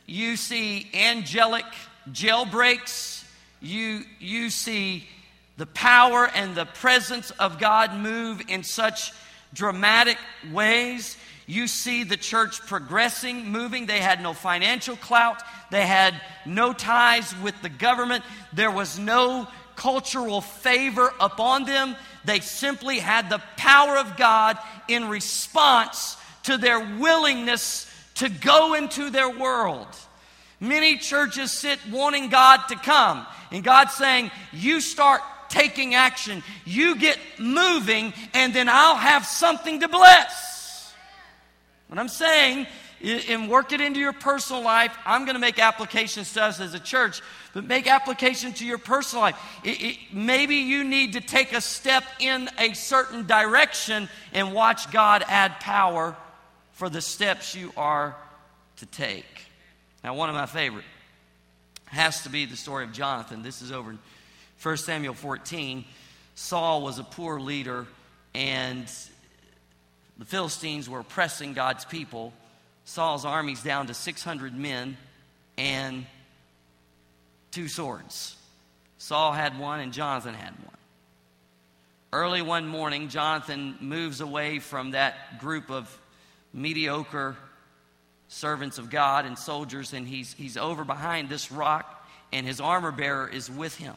You 0.05 0.35
see 0.35 0.89
angelic 0.93 1.65
jailbreaks, 2.11 3.23
you, 3.61 4.01
you 4.19 4.49
see 4.49 5.07
the 5.57 5.65
power 5.65 6.29
and 6.35 6.55
the 6.55 6.65
presence 6.65 7.31
of 7.31 7.59
God 7.59 7.95
move 7.95 8.41
in 8.47 8.63
such 8.63 9.11
dramatic 9.53 10.17
ways. 10.51 11.17
You 11.47 11.67
see 11.67 12.03
the 12.03 12.17
church 12.17 12.59
progressing, 12.61 13.51
moving. 13.51 13.85
They 13.85 13.99
had 13.99 14.21
no 14.21 14.33
financial 14.33 14.95
clout, 14.95 15.41
they 15.71 15.85
had 15.85 16.19
no 16.45 16.73
ties 16.73 17.35
with 17.43 17.59
the 17.61 17.69
government, 17.69 18.23
there 18.53 18.71
was 18.71 18.97
no 18.97 19.47
cultural 19.75 20.41
favor 20.41 21.13
upon 21.19 21.65
them. 21.65 21.95
They 22.23 22.39
simply 22.39 22.99
had 22.99 23.29
the 23.29 23.41
power 23.57 23.97
of 23.97 24.17
God 24.17 24.57
in 24.87 25.09
response 25.09 26.17
to 26.43 26.57
their 26.57 26.79
willingness 26.79 27.91
to 28.15 28.29
go 28.29 28.73
into 28.73 29.09
their 29.09 29.29
world. 29.29 29.87
Many 30.59 30.97
churches 30.97 31.51
sit 31.51 31.79
wanting 31.91 32.29
God 32.29 32.61
to 32.69 32.75
come, 32.75 33.25
and 33.51 33.63
God's 33.63 33.93
saying, 33.93 34.31
You 34.53 34.81
start 34.81 35.21
taking 35.49 35.93
action, 35.93 36.43
you 36.65 36.95
get 36.95 37.19
moving, 37.37 38.13
and 38.33 38.53
then 38.53 38.69
I'll 38.69 38.95
have 38.95 39.25
something 39.25 39.81
to 39.81 39.87
bless. 39.87 40.44
What 41.87 41.99
I'm 41.99 42.07
saying 42.07 42.67
and 43.01 43.49
work 43.49 43.71
it 43.71 43.81
into 43.81 43.99
your 43.99 44.13
personal 44.13 44.63
life. 44.63 44.95
I'm 45.05 45.25
going 45.25 45.35
to 45.35 45.39
make 45.39 45.59
applications 45.59 46.33
to 46.33 46.43
us 46.43 46.59
as 46.59 46.73
a 46.73 46.79
church, 46.79 47.21
but 47.53 47.65
make 47.65 47.87
application 47.87 48.53
to 48.53 48.65
your 48.65 48.77
personal 48.77 49.21
life. 49.21 49.37
It, 49.63 49.81
it, 49.81 49.97
maybe 50.11 50.55
you 50.55 50.83
need 50.83 51.13
to 51.13 51.21
take 51.21 51.53
a 51.53 51.61
step 51.61 52.03
in 52.19 52.49
a 52.57 52.73
certain 52.73 53.27
direction 53.27 54.09
and 54.33 54.53
watch 54.53 54.91
God 54.91 55.23
add 55.27 55.59
power 55.59 56.15
for 56.73 56.89
the 56.89 57.01
steps 57.01 57.55
you 57.55 57.71
are 57.77 58.15
to 58.77 58.85
take. 58.87 59.25
Now, 60.03 60.15
one 60.15 60.29
of 60.29 60.35
my 60.35 60.45
favorite 60.45 60.85
has 61.85 62.23
to 62.23 62.29
be 62.29 62.45
the 62.45 62.57
story 62.57 62.83
of 62.83 62.91
Jonathan. 62.91 63.43
This 63.43 63.61
is 63.61 63.71
over 63.71 63.91
in 63.91 63.99
1 64.61 64.77
Samuel 64.77 65.13
14. 65.13 65.85
Saul 66.35 66.81
was 66.81 66.99
a 66.99 67.03
poor 67.03 67.39
leader, 67.39 67.85
and 68.33 68.91
the 70.17 70.25
Philistines 70.25 70.89
were 70.89 70.99
oppressing 70.99 71.53
God's 71.53 71.85
people. 71.85 72.33
Saul's 72.85 73.25
army's 73.25 73.61
down 73.61 73.87
to 73.87 73.93
600 73.93 74.55
men 74.55 74.97
and 75.57 76.05
two 77.51 77.67
swords. 77.67 78.35
Saul 78.97 79.33
had 79.33 79.59
one, 79.59 79.79
and 79.79 79.93
Jonathan 79.93 80.33
had 80.33 80.53
one. 80.63 80.77
Early 82.13 82.41
one 82.41 82.67
morning, 82.67 83.09
Jonathan 83.09 83.75
moves 83.81 84.21
away 84.21 84.59
from 84.59 84.91
that 84.91 85.39
group 85.39 85.69
of 85.69 85.99
mediocre 86.53 87.35
servants 88.27 88.77
of 88.77 88.89
God 88.89 89.25
and 89.25 89.37
soldiers, 89.37 89.93
and 89.93 90.07
he's, 90.07 90.33
he's 90.33 90.57
over 90.57 90.83
behind 90.85 91.29
this 91.29 91.51
rock, 91.51 92.07
and 92.31 92.45
his 92.45 92.61
armor 92.61 92.91
bearer 92.91 93.27
is 93.27 93.49
with 93.49 93.75
him. 93.75 93.95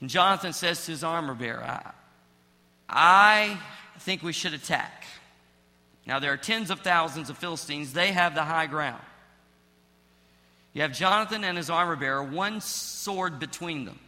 And 0.00 0.10
Jonathan 0.10 0.52
says 0.52 0.84
to 0.86 0.92
his 0.92 1.04
armor 1.04 1.34
bearer, 1.34 1.62
I, 1.62 1.92
I 2.88 3.58
think 4.00 4.22
we 4.22 4.32
should 4.32 4.54
attack. 4.54 5.04
Now, 6.06 6.18
there 6.18 6.32
are 6.32 6.36
tens 6.36 6.70
of 6.70 6.80
thousands 6.80 7.30
of 7.30 7.38
Philistines, 7.38 7.92
they 7.92 8.12
have 8.12 8.34
the 8.34 8.42
high 8.42 8.66
ground. 8.66 9.02
You 10.72 10.82
have 10.82 10.92
Jonathan 10.92 11.44
and 11.44 11.56
his 11.56 11.68
armor 11.68 11.96
bearer, 11.96 12.22
one 12.22 12.60
sword 12.60 13.38
between 13.38 13.84
them. 13.84 13.98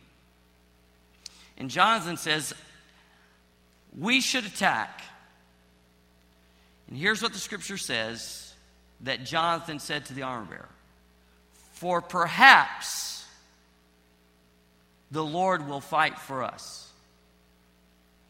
And 1.59 1.71
Jonathan 1.71 2.17
says, 2.17 2.55
We 3.99 4.21
should 4.21 4.47
attack. 4.47 5.03
And 6.89 6.97
here's 6.97 7.23
what 7.23 7.33
the 7.33 7.39
scripture 7.39 7.79
says 7.79 8.55
that 9.01 9.25
Jonathan 9.25 9.79
said 9.79 10.07
to 10.07 10.15
the 10.15 10.23
armor 10.23 10.47
bearer 10.47 10.69
For 11.73 12.01
perhaps 12.01 13.25
the 15.11 15.25
Lord 15.25 15.69
will 15.69 15.81
fight 15.81 16.19
for 16.19 16.43
us. 16.43 16.82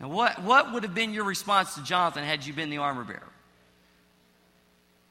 Now, 0.02 0.08
what, 0.08 0.42
what 0.42 0.72
would 0.72 0.82
have 0.82 0.94
been 0.94 1.14
your 1.14 1.24
response 1.24 1.76
to 1.76 1.84
Jonathan 1.84 2.24
had 2.24 2.44
you 2.44 2.52
been 2.52 2.70
the 2.70 2.78
armor 2.78 3.04
bearer? 3.04 3.22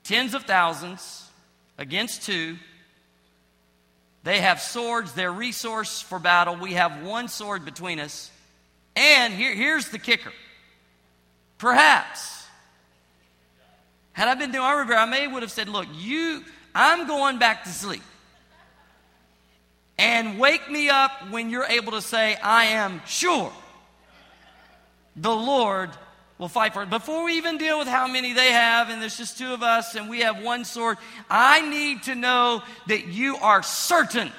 Tens 0.03 0.33
of 0.33 0.43
thousands 0.43 1.29
against 1.77 2.24
two. 2.24 2.57
They 4.24 4.41
have 4.41 4.60
swords, 4.60 5.13
they're 5.13 5.31
resource 5.31 6.01
for 6.01 6.19
battle. 6.19 6.57
We 6.57 6.74
have 6.74 7.03
one 7.03 7.29
sword 7.29 7.63
between 7.63 8.00
us. 8.01 8.29
And 8.95 9.33
here, 9.33 9.55
here's 9.55 9.89
the 9.89 9.98
kicker. 9.98 10.33
Perhaps, 11.57 12.45
had 14.12 14.27
I 14.27 14.36
been 14.36 14.51
the 14.51 14.57
armor 14.57 14.83
bearer, 14.83 15.00
I 15.00 15.05
may 15.05 15.25
would 15.25 15.41
have 15.41 15.51
said, 15.51 15.69
Look, 15.69 15.88
you, 15.95 16.43
I'm 16.75 17.07
going 17.07 17.39
back 17.39 17.63
to 17.63 17.69
sleep. 17.69 18.03
And 19.98 20.38
wake 20.38 20.69
me 20.69 20.89
up 20.89 21.29
when 21.29 21.50
you're 21.50 21.65
able 21.65 21.93
to 21.93 22.01
say, 22.01 22.36
I 22.36 22.65
am 22.65 23.01
sure 23.05 23.53
the 25.21 25.33
Lord 25.33 25.91
will 26.37 26.49
fight 26.49 26.73
for 26.73 26.81
it. 26.81 26.89
Before 26.89 27.23
we 27.23 27.37
even 27.37 27.59
deal 27.59 27.77
with 27.77 27.87
how 27.87 28.07
many 28.07 28.33
they 28.33 28.51
have, 28.51 28.89
and 28.89 28.99
there's 28.99 29.17
just 29.17 29.37
two 29.37 29.53
of 29.53 29.61
us, 29.61 29.95
and 29.95 30.09
we 30.09 30.21
have 30.21 30.41
one 30.41 30.65
sword, 30.65 30.97
I 31.29 31.61
need 31.69 32.03
to 32.03 32.15
know 32.15 32.63
that 32.87 33.07
you 33.07 33.37
are 33.37 33.61
certain. 33.61 34.31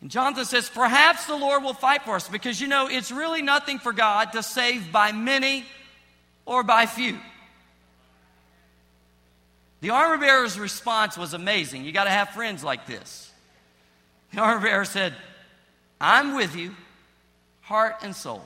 And 0.00 0.10
Jonathan 0.10 0.44
says, 0.44 0.70
Perhaps 0.70 1.26
the 1.26 1.36
Lord 1.36 1.64
will 1.64 1.74
fight 1.74 2.02
for 2.02 2.14
us 2.14 2.28
because 2.28 2.60
you 2.60 2.68
know 2.68 2.88
it's 2.88 3.10
really 3.10 3.42
nothing 3.42 3.80
for 3.80 3.92
God 3.92 4.32
to 4.32 4.42
save 4.42 4.92
by 4.92 5.10
many 5.10 5.64
or 6.46 6.62
by 6.62 6.86
few. 6.86 7.18
The 9.80 9.90
armor 9.90 10.18
bearer's 10.18 10.60
response 10.60 11.18
was 11.18 11.34
amazing. 11.34 11.84
You 11.84 11.90
got 11.90 12.04
to 12.04 12.10
have 12.10 12.30
friends 12.30 12.62
like 12.62 12.86
this. 12.86 13.32
The 14.32 14.40
armor 14.40 14.64
bearer 14.64 14.84
said, 14.84 15.12
I'm 16.00 16.36
with 16.36 16.54
you, 16.54 16.76
heart 17.62 17.96
and 18.02 18.14
soul. 18.14 18.44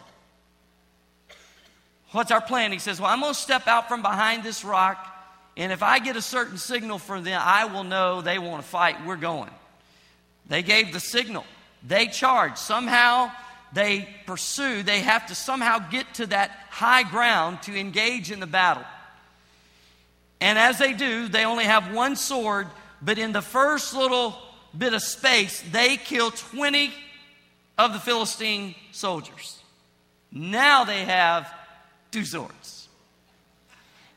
What's 2.12 2.30
our 2.30 2.40
plan? 2.40 2.72
He 2.72 2.78
says, 2.78 3.00
Well, 3.00 3.10
I'm 3.10 3.20
going 3.20 3.34
to 3.34 3.38
step 3.38 3.66
out 3.66 3.88
from 3.88 4.02
behind 4.02 4.42
this 4.42 4.64
rock, 4.64 5.04
and 5.56 5.72
if 5.72 5.82
I 5.82 5.98
get 5.98 6.16
a 6.16 6.22
certain 6.22 6.58
signal 6.58 6.98
from 6.98 7.24
them, 7.24 7.40
I 7.42 7.66
will 7.66 7.84
know 7.84 8.20
they 8.20 8.38
want 8.38 8.62
to 8.62 8.68
fight. 8.68 9.04
We're 9.04 9.16
going. 9.16 9.50
They 10.48 10.62
gave 10.62 10.92
the 10.92 11.00
signal. 11.00 11.44
They 11.86 12.06
charge. 12.06 12.56
Somehow 12.56 13.32
they 13.72 14.08
pursue. 14.26 14.82
They 14.82 15.00
have 15.00 15.26
to 15.26 15.34
somehow 15.34 15.78
get 15.90 16.14
to 16.14 16.26
that 16.26 16.50
high 16.70 17.02
ground 17.02 17.62
to 17.62 17.78
engage 17.78 18.30
in 18.30 18.40
the 18.40 18.46
battle. 18.46 18.84
And 20.40 20.58
as 20.58 20.78
they 20.78 20.92
do, 20.92 21.28
they 21.28 21.44
only 21.44 21.64
have 21.64 21.92
one 21.92 22.16
sword, 22.16 22.68
but 23.00 23.18
in 23.18 23.32
the 23.32 23.42
first 23.42 23.94
little 23.94 24.36
bit 24.76 24.92
of 24.92 25.02
space, 25.02 25.62
they 25.72 25.96
kill 25.96 26.30
20 26.30 26.92
of 27.78 27.92
the 27.92 27.98
Philistine 27.98 28.74
soldiers. 28.92 29.62
Now 30.32 30.84
they 30.84 31.04
have 31.04 31.52
two 32.10 32.24
swords. 32.24 32.88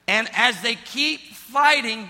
And 0.07 0.27
as 0.33 0.61
they 0.61 0.75
keep 0.75 1.19
fighting, 1.19 2.09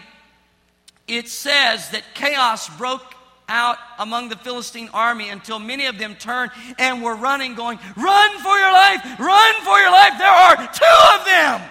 it 1.07 1.27
says 1.27 1.89
that 1.89 2.03
chaos 2.13 2.69
broke 2.77 3.15
out 3.49 3.77
among 3.97 4.29
the 4.29 4.37
Philistine 4.37 4.89
army 4.93 5.29
until 5.29 5.59
many 5.59 5.87
of 5.87 5.97
them 5.97 6.15
turned 6.15 6.51
and 6.77 7.01
were 7.01 7.15
running, 7.15 7.55
going, 7.55 7.79
Run 7.97 8.39
for 8.39 8.57
your 8.57 8.71
life! 8.71 9.19
Run 9.19 9.55
for 9.63 9.79
your 9.79 9.91
life! 9.91 10.13
There 10.17 10.29
are 10.29 10.55
two 10.55 11.19
of 11.19 11.25
them! 11.25 11.69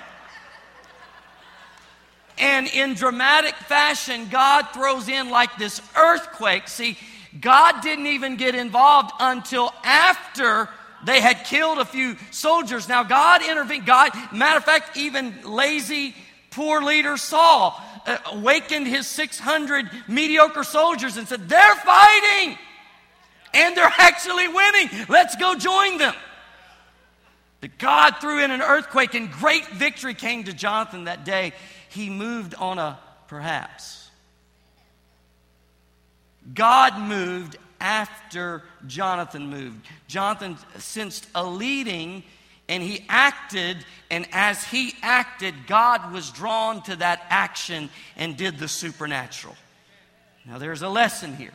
And 2.37 2.68
in 2.68 2.94
dramatic 2.94 3.54
fashion, 3.54 4.28
God 4.28 4.68
throws 4.73 5.08
in 5.08 5.30
like 5.30 5.56
this 5.56 5.80
earthquake. 5.97 6.68
See, 6.68 6.99
God 7.40 7.82
didn't 7.82 8.06
even 8.06 8.37
get 8.37 8.54
involved 8.54 9.12
until 9.20 9.73
after 9.85 10.68
they 11.04 11.20
had 11.20 11.44
killed 11.44 11.78
a 11.78 11.85
few 11.85 12.16
soldiers. 12.30 12.88
Now, 12.88 13.02
God 13.02 13.42
intervened. 13.42 13.87
God, 13.87 14.11
matter 14.32 14.56
of 14.56 14.64
fact, 14.64 14.97
even 14.97 15.35
lazy, 15.44 16.14
poor 16.50 16.82
leader 16.82 17.16
Saul 17.16 17.80
uh, 18.06 18.18
awakened 18.32 18.87
his 18.87 19.06
600 19.06 19.90
mediocre 20.08 20.64
soldiers 20.64 21.16
and 21.16 21.28
said, 21.28 21.49
They're 21.49 21.75
fighting 21.76 22.58
and 23.54 23.76
they're 23.76 23.85
actually 23.99 24.49
winning. 24.49 24.88
Let's 25.08 25.37
go 25.37 25.54
join 25.54 25.99
them. 25.99 26.14
But 27.61 27.76
God 27.78 28.16
threw 28.20 28.42
in 28.42 28.50
an 28.50 28.62
earthquake 28.62 29.14
and 29.14 29.30
great 29.30 29.66
victory 29.68 30.14
came 30.14 30.44
to 30.44 30.52
Jonathan 30.52 31.04
that 31.04 31.25
day. 31.25 31.52
He 31.90 32.08
moved 32.08 32.54
on 32.54 32.78
a 32.78 32.99
perhaps. 33.26 33.98
God 36.55 36.99
moved 36.99 37.57
after 37.81 38.62
Jonathan 38.87 39.49
moved. 39.49 39.87
Jonathan 40.07 40.57
sensed 40.78 41.26
a 41.35 41.45
leading 41.45 42.23
and 42.69 42.83
he 42.83 43.05
acted, 43.09 43.78
and 44.11 44.26
as 44.31 44.62
he 44.62 44.93
acted, 45.00 45.55
God 45.67 46.12
was 46.12 46.31
drawn 46.31 46.83
to 46.83 46.97
that 46.97 47.25
action 47.31 47.88
and 48.17 48.37
did 48.37 48.59
the 48.59 48.69
supernatural. 48.69 49.57
Now, 50.45 50.59
there's 50.59 50.83
a 50.83 50.88
lesson 50.88 51.35
here 51.35 51.55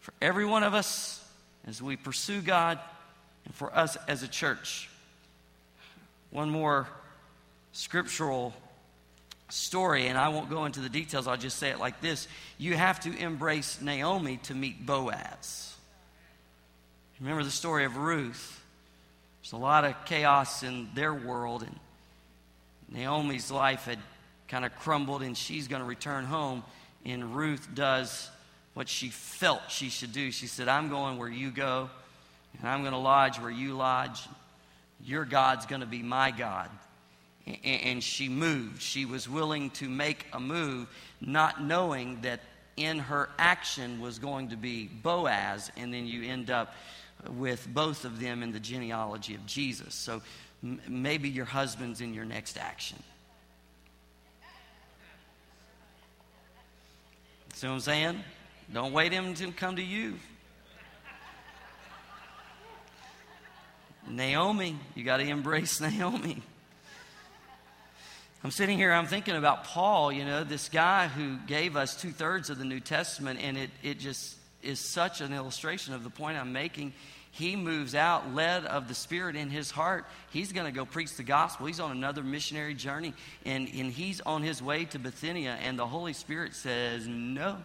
for 0.00 0.12
every 0.20 0.44
one 0.44 0.64
of 0.64 0.74
us 0.74 1.24
as 1.66 1.80
we 1.80 1.96
pursue 1.96 2.40
God 2.40 2.80
and 3.44 3.54
for 3.54 3.72
us 3.76 3.96
as 4.08 4.24
a 4.24 4.28
church. 4.28 4.90
One 6.30 6.50
more 6.50 6.88
scriptural 7.72 8.52
story, 9.52 10.06
and 10.06 10.18
I 10.18 10.28
won't 10.28 10.50
go 10.50 10.64
into 10.64 10.80
the 10.80 10.88
details, 10.88 11.26
I'll 11.26 11.36
just 11.36 11.58
say 11.58 11.70
it 11.70 11.78
like 11.78 12.00
this 12.00 12.28
You 12.58 12.76
have 12.76 13.00
to 13.00 13.16
embrace 13.16 13.80
Naomi 13.80 14.38
to 14.44 14.54
meet 14.54 14.84
Boaz. 14.84 15.74
Remember 17.20 17.44
the 17.44 17.50
story 17.50 17.84
of 17.84 17.96
Ruth. 17.96 18.62
There's 19.42 19.52
a 19.52 19.58
lot 19.58 19.84
of 19.84 19.94
chaos 20.06 20.62
in 20.62 20.88
their 20.94 21.12
world, 21.12 21.62
and 21.62 21.78
Naomi's 22.90 23.50
life 23.50 23.84
had 23.84 23.98
kind 24.48 24.64
of 24.64 24.74
crumbled, 24.76 25.22
and 25.22 25.36
she's 25.36 25.68
going 25.68 25.82
to 25.82 25.88
return 25.88 26.24
home. 26.24 26.62
And 27.04 27.34
Ruth 27.36 27.68
does 27.74 28.30
what 28.74 28.88
she 28.88 29.08
felt 29.08 29.62
she 29.68 29.88
should 29.88 30.12
do. 30.12 30.30
She 30.30 30.46
said, 30.46 30.68
I'm 30.68 30.88
going 30.88 31.18
where 31.18 31.28
you 31.28 31.50
go, 31.50 31.90
and 32.58 32.68
I'm 32.68 32.80
going 32.80 32.92
to 32.92 32.98
lodge 32.98 33.38
where 33.38 33.50
you 33.50 33.74
lodge. 33.74 34.20
Your 35.04 35.24
God's 35.24 35.66
going 35.66 35.80
to 35.80 35.86
be 35.86 36.02
my 36.02 36.30
God. 36.30 36.68
And 37.64 38.02
she 38.02 38.28
moved. 38.28 38.82
She 38.82 39.04
was 39.04 39.28
willing 39.28 39.70
to 39.70 39.88
make 39.88 40.26
a 40.32 40.40
move, 40.40 40.88
not 41.20 41.62
knowing 41.62 42.20
that 42.22 42.40
in 42.76 42.98
her 42.98 43.28
action 43.38 44.00
was 44.00 44.18
going 44.18 44.48
to 44.48 44.56
be 44.56 44.86
Boaz, 44.86 45.70
and 45.76 45.92
then 45.92 46.06
you 46.06 46.28
end 46.28 46.50
up 46.50 46.74
with 47.28 47.66
both 47.72 48.04
of 48.04 48.20
them 48.20 48.42
in 48.42 48.52
the 48.52 48.60
genealogy 48.60 49.34
of 49.34 49.44
Jesus. 49.46 49.94
So 49.94 50.22
m- 50.62 50.80
maybe 50.88 51.28
your 51.28 51.44
husband's 51.44 52.00
in 52.00 52.14
your 52.14 52.24
next 52.24 52.56
action. 52.56 53.02
See 57.54 57.66
what 57.66 57.74
I'm 57.74 57.80
saying? 57.80 58.24
Don't 58.72 58.92
wait 58.92 59.12
him 59.12 59.34
to 59.34 59.52
come 59.52 59.76
to 59.76 59.82
you. 59.82 60.14
Naomi, 64.08 64.78
you 64.94 65.04
got 65.04 65.18
to 65.18 65.24
embrace 65.24 65.80
Naomi. 65.80 66.42
I'm 68.42 68.50
sitting 68.50 68.78
here, 68.78 68.90
I'm 68.90 69.06
thinking 69.06 69.36
about 69.36 69.64
Paul, 69.64 70.10
you 70.10 70.24
know, 70.24 70.44
this 70.44 70.70
guy 70.70 71.08
who 71.08 71.36
gave 71.46 71.76
us 71.76 72.00
two 72.00 72.10
thirds 72.10 72.48
of 72.48 72.58
the 72.58 72.64
New 72.64 72.80
Testament, 72.80 73.38
and 73.42 73.58
it, 73.58 73.70
it 73.82 73.98
just 73.98 74.34
is 74.62 74.80
such 74.80 75.20
an 75.20 75.34
illustration 75.34 75.92
of 75.92 76.04
the 76.04 76.10
point 76.10 76.38
I'm 76.38 76.54
making. 76.54 76.94
He 77.32 77.54
moves 77.54 77.94
out, 77.94 78.34
led 78.34 78.64
of 78.64 78.88
the 78.88 78.94
Spirit 78.94 79.36
in 79.36 79.50
his 79.50 79.70
heart. 79.70 80.06
He's 80.30 80.52
going 80.52 80.64
to 80.64 80.72
go 80.72 80.86
preach 80.86 81.16
the 81.16 81.22
gospel. 81.22 81.66
He's 81.66 81.80
on 81.80 81.90
another 81.90 82.22
missionary 82.22 82.72
journey, 82.72 83.12
and, 83.44 83.68
and 83.68 83.92
he's 83.92 84.22
on 84.22 84.42
his 84.42 84.62
way 84.62 84.86
to 84.86 84.98
Bithynia, 84.98 85.58
and 85.62 85.78
the 85.78 85.86
Holy 85.86 86.14
Spirit 86.14 86.54
says, 86.54 87.06
No. 87.06 87.58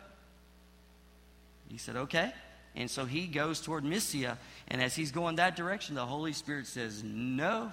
He 1.70 1.78
said, 1.78 1.96
Okay. 1.96 2.34
And 2.76 2.92
so 2.92 3.06
he 3.06 3.28
goes 3.28 3.62
toward 3.62 3.86
Mysia, 3.86 4.38
and 4.68 4.84
as 4.84 4.94
he's 4.94 5.14
going 5.14 5.38
that 5.38 5.56
direction, 5.56 5.96
the 5.96 6.06
Holy 6.06 6.34
Spirit 6.34 6.68
says, 6.68 7.02
No. 7.02 7.72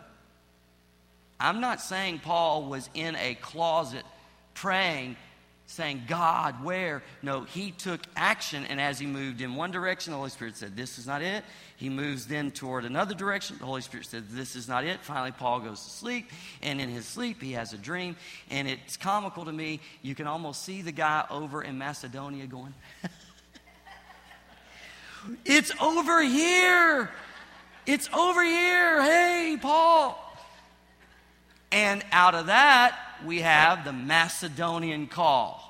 I'm 1.43 1.61
not 1.61 1.81
saying 1.81 2.21
Paul 2.21 2.67
was 2.67 2.89
in 2.95 3.17
a 3.17 3.35
closet 3.35 4.05
praying, 4.55 5.17
saying, 5.67 6.05
God, 6.07 6.63
where? 6.63 7.03
No, 7.21 7.43
he 7.43 7.73
took 7.73 8.01
action, 8.15 8.65
and 8.69 8.81
as 8.81 9.01
he 9.01 9.07
moved 9.07 9.41
in 9.41 9.57
one 9.57 9.73
direction, 9.73 10.13
the 10.13 10.19
Holy 10.19 10.31
Spirit 10.31 10.57
said, 10.57 10.77
This 10.77 10.99
is 10.99 11.07
not 11.07 11.21
it. 11.21 11.43
He 11.77 11.89
moves 11.89 12.29
then 12.29 12.53
toward 12.53 12.85
another 12.85 13.15
direction. 13.15 13.57
The 13.59 13.65
Holy 13.65 13.81
Spirit 13.81 14.07
said, 14.07 14.29
This 14.29 14.55
is 14.55 14.69
not 14.69 14.85
it. 14.85 15.01
Finally, 15.01 15.33
Paul 15.33 15.59
goes 15.59 15.83
to 15.83 15.91
sleep, 15.91 16.31
and 16.63 16.81
in 16.81 16.89
his 16.89 17.07
sleep, 17.07 17.43
he 17.43 17.53
has 17.53 17.73
a 17.73 17.79
dream, 17.79 18.15
and 18.49 18.69
it's 18.69 18.97
comical 18.97 19.45
to 19.45 19.53
me. 19.53 19.81
You 20.01 20.15
can 20.15 20.29
almost 20.29 20.63
see 20.63 20.81
the 20.81 20.93
guy 20.93 21.25
over 21.29 21.61
in 21.61 21.77
Macedonia 21.77 22.47
going, 22.47 22.73
It's 25.45 25.73
over 25.81 26.23
here. 26.23 27.11
It's 27.85 28.09
over 28.13 28.45
here. 28.45 29.03
Hey, 29.03 29.59
Paul. 29.61 30.32
And 31.73 32.05
out 32.13 32.35
of 32.35 32.47
that, 32.47 32.99
we 33.25 33.41
have 33.41 33.85
the 33.85 33.93
Macedonian 33.93 35.07
call. 35.07 35.69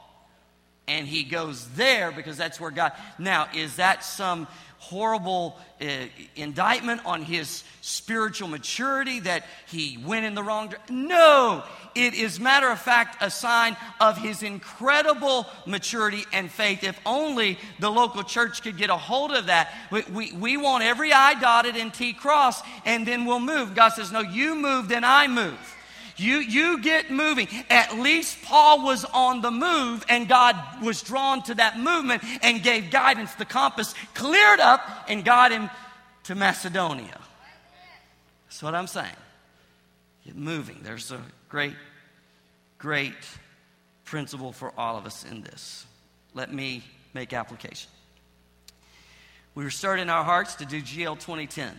And 0.88 1.06
he 1.06 1.22
goes 1.22 1.68
there 1.74 2.10
because 2.10 2.36
that's 2.36 2.60
where 2.60 2.72
God. 2.72 2.92
Now, 3.18 3.46
is 3.54 3.76
that 3.76 4.04
some 4.04 4.48
horrible 4.78 5.56
uh, 5.80 5.86
indictment 6.34 7.00
on 7.06 7.22
his 7.22 7.62
spiritual 7.82 8.48
maturity 8.48 9.20
that 9.20 9.46
he 9.68 9.96
went 10.04 10.26
in 10.26 10.34
the 10.34 10.42
wrong 10.42 10.68
direction? 10.68 11.06
No, 11.06 11.62
it 11.94 12.14
is 12.14 12.40
matter 12.40 12.68
of 12.68 12.80
fact 12.80 13.22
a 13.22 13.30
sign 13.30 13.76
of 14.00 14.18
his 14.18 14.42
incredible 14.42 15.46
maturity 15.66 16.24
and 16.32 16.50
faith. 16.50 16.82
If 16.82 16.98
only 17.06 17.60
the 17.78 17.90
local 17.90 18.24
church 18.24 18.62
could 18.62 18.76
get 18.76 18.90
a 18.90 18.96
hold 18.96 19.30
of 19.30 19.46
that. 19.46 19.72
We, 19.92 20.02
we, 20.12 20.32
we 20.32 20.56
want 20.56 20.82
every 20.82 21.12
I 21.12 21.38
dotted 21.40 21.76
and 21.76 21.94
T 21.94 22.12
crossed, 22.12 22.64
and 22.84 23.06
then 23.06 23.24
we'll 23.24 23.38
move. 23.38 23.76
God 23.76 23.90
says, 23.90 24.10
No, 24.10 24.20
you 24.20 24.56
move, 24.56 24.88
then 24.88 25.04
I 25.04 25.28
move. 25.28 25.76
You, 26.22 26.38
you 26.38 26.80
get 26.80 27.10
moving. 27.10 27.48
At 27.68 27.98
least 27.98 28.40
Paul 28.42 28.84
was 28.84 29.04
on 29.04 29.42
the 29.42 29.50
move, 29.50 30.04
and 30.08 30.28
God 30.28 30.56
was 30.80 31.02
drawn 31.02 31.42
to 31.44 31.54
that 31.54 31.78
movement 31.80 32.22
and 32.42 32.62
gave 32.62 32.90
guidance. 32.90 33.34
The 33.34 33.44
compass 33.44 33.94
cleared 34.14 34.60
up 34.60 34.80
and 35.08 35.24
got 35.24 35.50
him 35.50 35.68
to 36.24 36.34
Macedonia. 36.36 37.18
That's 38.46 38.62
what 38.62 38.74
I'm 38.74 38.86
saying. 38.86 39.16
Get 40.24 40.36
moving. 40.36 40.78
There's 40.82 41.10
a 41.10 41.20
great, 41.48 41.74
great 42.78 43.14
principle 44.04 44.52
for 44.52 44.72
all 44.78 44.96
of 44.96 45.06
us 45.06 45.24
in 45.24 45.42
this. 45.42 45.86
Let 46.34 46.52
me 46.52 46.84
make 47.14 47.32
application. 47.32 47.90
We 49.54 49.64
were 49.64 49.70
stirred 49.70 49.98
in 49.98 50.08
our 50.08 50.22
hearts 50.22 50.54
to 50.56 50.66
do 50.66 50.80
GL 50.80 51.16
2010. 51.16 51.72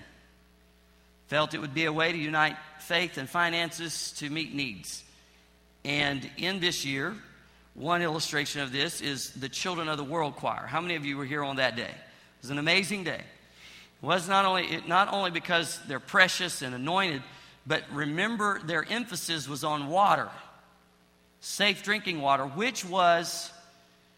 Felt 1.28 1.54
it 1.54 1.62
would 1.62 1.74
be 1.74 1.86
a 1.86 1.94
way 1.94 2.12
to 2.12 2.18
unite 2.18 2.58
faith 2.80 3.18
and 3.18 3.30
finances 3.30 4.14
to 4.18 4.30
meet 4.30 4.54
needs. 4.54 5.04
And 5.86 6.30
in 6.38 6.60
this 6.60 6.86
year, 6.86 7.16
one 7.76 8.02
illustration 8.02 8.62
of 8.62 8.72
this 8.72 9.02
is 9.02 9.32
the 9.32 9.50
Children 9.50 9.90
of 9.90 9.98
the 9.98 10.04
World 10.04 10.36
Choir. 10.36 10.66
How 10.68 10.80
many 10.80 10.96
of 10.96 11.06
you 11.06 11.18
were 11.18 11.26
here 11.26 11.44
on 11.44 11.56
that 11.56 11.76
day? 11.76 11.84
It 11.84 12.42
was 12.42 12.52
an 12.52 12.60
amazing 12.60 13.04
day. 13.04 13.22
It 13.22 14.06
was 14.06 14.28
not 14.28 14.46
only, 14.46 14.82
not 14.88 15.12
only 15.12 15.32
because 15.32 15.80
they're 15.88 16.00
precious 16.00 16.62
and 16.62 16.76
anointed, 16.76 17.24
but 17.66 17.84
remember 17.92 18.60
their 18.60 18.86
emphasis 18.88 19.48
was 19.48 19.64
on 19.64 19.88
water, 19.88 20.30
safe 21.40 21.84
drinking 21.84 22.22
water, 22.22 22.46
which 22.46 22.86
was, 22.86 23.52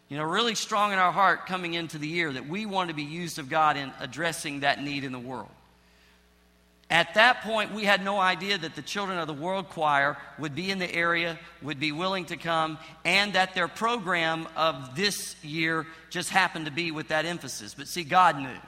you 0.08 0.16
know, 0.16 0.24
really 0.24 0.54
strong 0.54 0.92
in 0.92 0.98
our 0.98 1.12
heart 1.12 1.46
coming 1.46 1.74
into 1.74 1.98
the 1.98 2.08
year 2.08 2.32
that 2.32 2.48
we 2.48 2.66
want 2.66 2.90
to 2.90 2.94
be 2.94 3.04
used 3.04 3.38
of 3.38 3.48
God 3.48 3.76
in 3.76 3.92
addressing 4.00 4.60
that 4.60 4.82
need 4.82 5.04
in 5.04 5.12
the 5.12 5.18
world. 5.18 5.50
At 6.88 7.14
that 7.14 7.42
point, 7.42 7.74
we 7.74 7.84
had 7.84 8.04
no 8.04 8.18
idea 8.18 8.56
that 8.58 8.76
the 8.76 8.82
Children 8.82 9.18
of 9.18 9.26
the 9.26 9.34
World 9.34 9.70
Choir 9.70 10.16
would 10.38 10.54
be 10.54 10.70
in 10.70 10.78
the 10.78 10.92
area, 10.94 11.36
would 11.60 11.80
be 11.80 11.90
willing 11.90 12.26
to 12.26 12.36
come, 12.36 12.78
and 13.04 13.32
that 13.32 13.54
their 13.54 13.66
program 13.66 14.46
of 14.54 14.94
this 14.94 15.34
year 15.42 15.86
just 16.10 16.30
happened 16.30 16.66
to 16.66 16.72
be 16.72 16.92
with 16.92 17.08
that 17.08 17.24
emphasis. 17.24 17.74
But 17.74 17.88
see, 17.88 18.04
God 18.04 18.38
knew. 18.38 18.58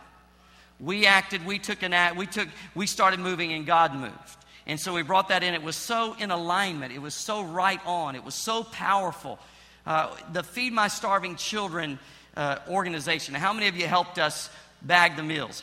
We 0.81 1.07
acted, 1.07 1.46
we 1.46 1.61
took 1.61 1.83
an 1.83 1.92
act, 1.92 2.16
we 2.16 2.26
took, 2.26 2.48
we 2.74 2.88
started 2.88 3.20
moving, 3.20 3.52
and 3.52 3.64
God 3.64 3.94
moved. 3.94 4.37
And 4.66 4.81
so 4.81 4.94
we 4.94 5.02
brought 5.02 5.28
that 5.28 5.44
in. 5.44 5.54
It 5.54 5.62
was 5.62 5.76
so 5.76 6.14
in 6.18 6.31
alignment. 6.31 6.92
It 6.92 7.00
was 7.00 7.14
so 7.14 7.42
right 7.42 7.81
on. 7.87 8.16
It 8.16 8.24
was 8.24 8.35
so 8.35 8.64
powerful. 8.64 9.38
Uh, 9.87 10.14
the 10.33 10.42
Feed 10.42 10.72
My 10.72 10.88
Starving 10.88 11.37
Children 11.37 11.98
uh, 12.37 12.59
organization. 12.68 13.35
How 13.35 13.52
many 13.52 13.68
of 13.68 13.76
you 13.76 13.87
helped 13.87 14.18
us 14.18 14.50
bag 14.83 15.16
the 15.16 15.22
meals? 15.22 15.62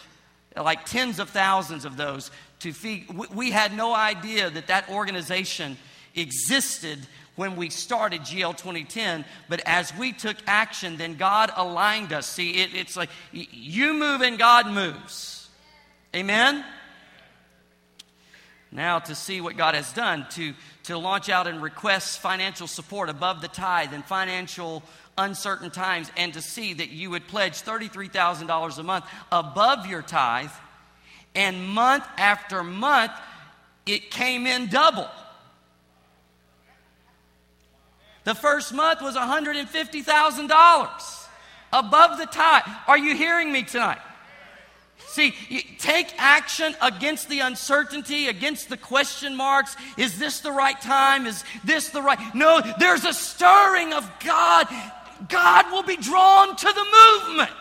Like 0.56 0.86
tens 0.86 1.20
of 1.20 1.30
thousands 1.30 1.86
of 1.86 1.98
those 1.98 2.32
to 2.60 2.72
feed. 2.74 3.08
We 3.34 3.52
had 3.52 3.76
no 3.76 3.94
idea 3.94 4.50
that 4.50 4.68
that 4.68 4.90
organization 4.90 5.78
existed 6.16 7.00
when 7.36 7.58
we 7.58 7.70
started 7.70 8.22
GL 8.22 8.56
2010, 8.56 9.26
but 9.50 9.62
as 9.66 9.94
we 9.98 10.14
took 10.14 10.38
action, 10.48 10.98
then 10.98 11.16
God 11.16 11.52
aligned 11.56 12.14
us. 12.14 12.28
See, 12.28 12.52
it, 12.52 12.74
it's 12.74 12.96
like 12.96 13.10
you 13.32 13.94
move 13.94 14.22
and 14.22 14.40
God 14.40 14.68
moves. 14.68 15.50
Amen? 16.16 16.64
Now, 18.72 19.00
to 19.00 19.16
see 19.16 19.42
what 19.42 19.58
God 19.58 19.76
has 19.76 19.92
done, 19.94 20.26
to, 20.32 20.54
to 20.84 20.98
launch 20.98 21.30
out 21.30 21.48
and 21.48 21.62
request 21.62 22.20
financial 22.20 22.68
support 22.68 23.10
above 23.10 23.42
the 23.42 23.48
tithe 23.48 23.94
in 23.94 24.04
financial 24.04 24.84
uncertain 25.18 25.72
times, 25.72 26.12
and 26.18 26.34
to 26.34 26.42
see 26.42 26.74
that 26.74 26.90
you 26.90 27.10
would 27.12 27.26
pledge 27.28 27.62
$33,000 27.62 28.78
a 28.78 28.84
month 28.84 29.06
above 29.32 29.88
your 29.88 30.02
tithe 30.02 30.50
and 31.36 31.70
month 31.70 32.04
after 32.18 32.64
month, 32.64 33.12
it 33.86 34.10
came 34.10 34.48
in 34.48 34.68
double. 34.68 35.10
The 38.24 38.34
first 38.34 38.74
month 38.74 39.02
was 39.02 39.16
$150,000 39.16 41.28
above 41.72 42.18
the 42.18 42.26
tithe. 42.26 42.64
Are 42.88 42.98
you 42.98 43.16
hearing 43.16 43.52
me 43.52 43.62
tonight? 43.64 44.00
See, 44.98 45.32
take 45.80 46.14
action 46.18 46.76
against 46.82 47.30
the 47.30 47.40
uncertainty, 47.40 48.28
against 48.28 48.70
the 48.70 48.78
question 48.78 49.36
marks. 49.36 49.76
Is 49.98 50.20
this 50.20 50.42
the 50.42 50.52
right 50.52 50.80
time? 50.82 51.26
Is 51.26 51.44
this 51.64 51.90
the 51.90 52.02
right? 52.02 52.20
No, 52.34 52.62
there's 52.80 53.06
a 53.06 53.14
stirring 53.14 53.94
of 53.94 54.10
God. 54.20 54.68
God 55.30 55.72
will 55.72 55.84
be 55.84 55.96
drawn 55.98 56.56
to 56.56 56.66
the 56.66 56.86
movement. 57.30 57.52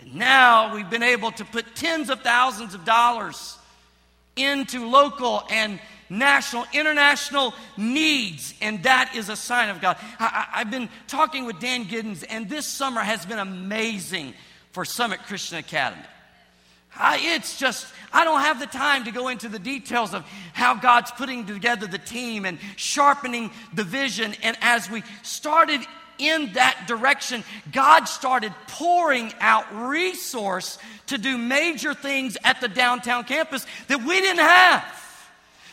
And 0.00 0.14
now 0.16 0.74
we've 0.74 0.90
been 0.90 1.02
able 1.02 1.30
to 1.32 1.44
put 1.44 1.76
tens 1.76 2.10
of 2.10 2.20
thousands 2.22 2.74
of 2.74 2.84
dollars 2.84 3.56
into 4.36 4.88
local 4.88 5.44
and 5.50 5.78
national, 6.10 6.64
international 6.72 7.54
needs, 7.76 8.54
and 8.60 8.82
that 8.82 9.14
is 9.14 9.28
a 9.28 9.36
sign 9.36 9.68
of 9.68 9.80
God. 9.80 9.96
I, 10.18 10.46
have 10.52 10.70
been 10.70 10.88
talking 11.06 11.44
with 11.44 11.60
Dan 11.60 11.84
Giddens, 11.84 12.24
and 12.28 12.48
this 12.48 12.66
summer 12.66 13.00
has 13.00 13.24
been 13.24 13.38
amazing 13.38 14.34
for 14.74 14.84
Summit 14.84 15.20
Christian 15.22 15.56
Academy. 15.56 16.02
I, 16.96 17.18
it's 17.36 17.58
just, 17.58 17.86
I 18.12 18.24
don't 18.24 18.40
have 18.40 18.58
the 18.58 18.66
time 18.66 19.04
to 19.04 19.12
go 19.12 19.28
into 19.28 19.48
the 19.48 19.58
details 19.60 20.12
of 20.12 20.24
how 20.52 20.74
God's 20.74 21.12
putting 21.12 21.46
together 21.46 21.86
the 21.86 21.98
team 21.98 22.44
and 22.44 22.58
sharpening 22.74 23.52
the 23.72 23.84
vision. 23.84 24.34
And 24.42 24.56
as 24.60 24.90
we 24.90 25.04
started 25.22 25.80
in 26.18 26.52
that 26.54 26.86
direction, 26.88 27.44
God 27.72 28.04
started 28.04 28.52
pouring 28.66 29.32
out 29.40 29.64
resource 29.88 30.78
to 31.06 31.18
do 31.18 31.38
major 31.38 31.94
things 31.94 32.36
at 32.42 32.60
the 32.60 32.68
downtown 32.68 33.24
campus 33.24 33.64
that 33.86 34.02
we 34.04 34.20
didn't 34.20 34.40
have. 34.40 34.84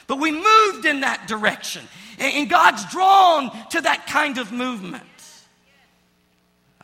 But 0.06 0.20
we 0.20 0.32
moved 0.32 0.86
in 0.86 1.02
that 1.02 1.28
direction. 1.28 1.88
And 2.20 2.48
God's 2.48 2.86
drawn 2.92 3.52
to 3.70 3.82
that 3.82 4.06
kind 4.06 4.38
of 4.38 4.52
movement. 4.52 5.04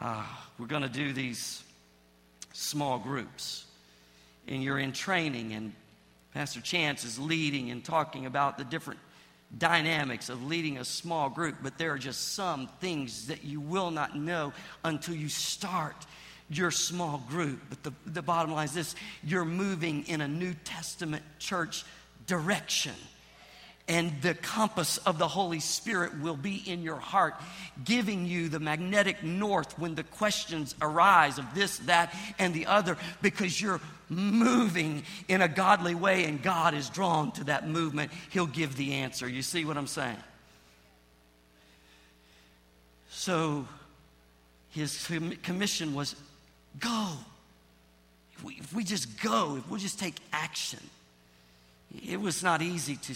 Ah, 0.02 0.48
we're 0.58 0.66
going 0.66 0.84
to 0.84 0.90
do 0.90 1.14
these 1.14 1.64
small 2.58 2.98
groups. 2.98 3.66
And 4.48 4.64
you're 4.64 4.80
in 4.80 4.92
training, 4.92 5.54
and 5.54 5.74
Pastor 6.34 6.62
Chance 6.62 7.04
is 7.04 7.20
leading 7.20 7.70
and 7.70 7.84
talking 7.84 8.26
about 8.26 8.58
the 8.58 8.64
different 8.64 9.00
dynamics 9.56 10.30
of 10.30 10.44
leading 10.44 10.78
a 10.78 10.86
small 10.86 11.30
group, 11.30 11.56
but 11.62 11.78
there 11.78 11.92
are 11.94 11.98
just 11.98 12.34
some 12.34 12.68
things 12.80 13.28
that 13.28 13.44
you 13.44 13.62
will 13.62 13.92
not 13.92 14.18
know 14.18 14.52
until 14.84 15.16
you 15.16 15.30
start 15.30 16.06
your 16.50 16.72
small 16.72 17.24
group. 17.30 17.60
But 17.70 17.84
the, 17.84 17.94
the 18.06 18.22
bottom 18.22 18.52
line 18.52 18.66
is 18.66 18.74
this 18.74 18.96
you're 19.24 19.46
moving 19.46 20.06
in 20.08 20.22
a 20.22 20.28
New 20.28 20.54
Testament 20.66 21.24
church 21.40 21.86
direction 22.26 22.96
and 23.88 24.22
the 24.22 24.34
compass 24.34 24.98
of 25.00 25.18
the 25.18 25.28
Holy 25.28 25.60
Spirit 25.60 26.20
will 26.20 26.36
be 26.36 26.62
in 26.66 26.82
your 26.82 26.98
heart, 26.98 27.36
giving 27.84 28.26
you 28.26 28.50
the 28.50 28.60
magnetic 28.60 29.24
north 29.24 29.80
when 29.80 29.96
the 29.96 30.04
questions 30.04 30.76
arise 30.82 31.38
of 31.38 31.46
this, 31.56 31.78
that, 31.80 32.14
and 32.38 32.54
the 32.54 32.66
other, 32.66 32.98
because 33.22 33.62
you're 33.62 33.80
moving 34.10 35.04
in 35.28 35.42
a 35.42 35.48
godly 35.48 35.96
way 35.96 36.26
and 36.26 36.42
God 36.42 36.74
is 36.74 36.90
drawn 36.90 37.32
to 37.34 37.46
that 37.46 37.68
movement. 37.68 38.12
He'll 38.30 38.46
give 38.46 38.76
the 38.76 38.96
answer. 38.96 39.28
You 39.28 39.42
see 39.42 39.64
what 39.64 39.78
I'm 39.78 39.88
saying? 39.88 40.18
So, 43.10 43.66
his 44.72 45.10
commission 45.44 45.96
was 45.96 46.16
go. 46.80 47.14
If 48.34 48.44
we, 48.44 48.54
if 48.56 48.74
we 48.74 48.84
just 48.84 49.22
go, 49.22 49.56
if 49.56 49.70
we 49.70 49.80
just 49.80 49.98
take 49.98 50.16
action, 50.32 50.80
it 52.08 52.20
was 52.22 52.44
not 52.44 52.62
easy 52.62 52.98
to 52.98 53.16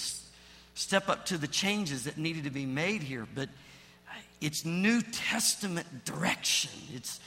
step 0.82 1.10
up 1.10 1.28
to 1.28 1.38
the 1.38 1.48
changes 1.48 2.06
that 2.06 2.18
needed 2.18 2.46
to 2.46 2.50
be 2.50 2.66
made 2.66 3.04
here, 3.04 3.28
but 3.36 3.50
it's 4.42 4.66
New 4.66 5.02
Testament 5.02 6.06
direction. 6.06 6.72
It's 6.94 7.20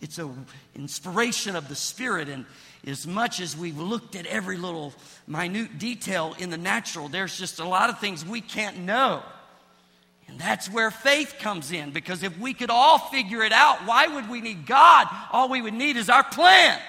it's 0.00 0.18
a 0.18 0.28
inspiration 0.74 1.54
of 1.54 1.68
the 1.68 1.76
Spirit, 1.76 2.28
and 2.28 2.44
as 2.84 3.06
much 3.06 3.40
as 3.40 3.56
we've 3.56 3.78
looked 3.78 4.16
at 4.16 4.26
every 4.26 4.56
little 4.56 4.92
minute 5.28 5.78
detail 5.78 6.34
in 6.38 6.50
the 6.50 6.56
natural, 6.56 7.08
there's 7.08 7.38
just 7.38 7.60
a 7.60 7.64
lot 7.64 7.88
of 7.88 8.00
things 8.00 8.24
we 8.24 8.40
can't 8.40 8.78
know. 8.80 9.22
And 10.26 10.40
that's 10.40 10.68
where 10.68 10.90
faith 10.90 11.36
comes 11.38 11.70
in, 11.70 11.92
because 11.92 12.24
if 12.24 12.36
we 12.38 12.54
could 12.54 12.70
all 12.70 12.98
figure 12.98 13.42
it 13.42 13.52
out, 13.52 13.86
why 13.86 14.08
would 14.08 14.28
we 14.28 14.40
need 14.40 14.66
God? 14.66 15.06
All 15.30 15.48
we 15.48 15.62
would 15.62 15.74
need 15.74 15.96
is 15.96 16.08
our 16.08 16.24
plan. 16.24 16.80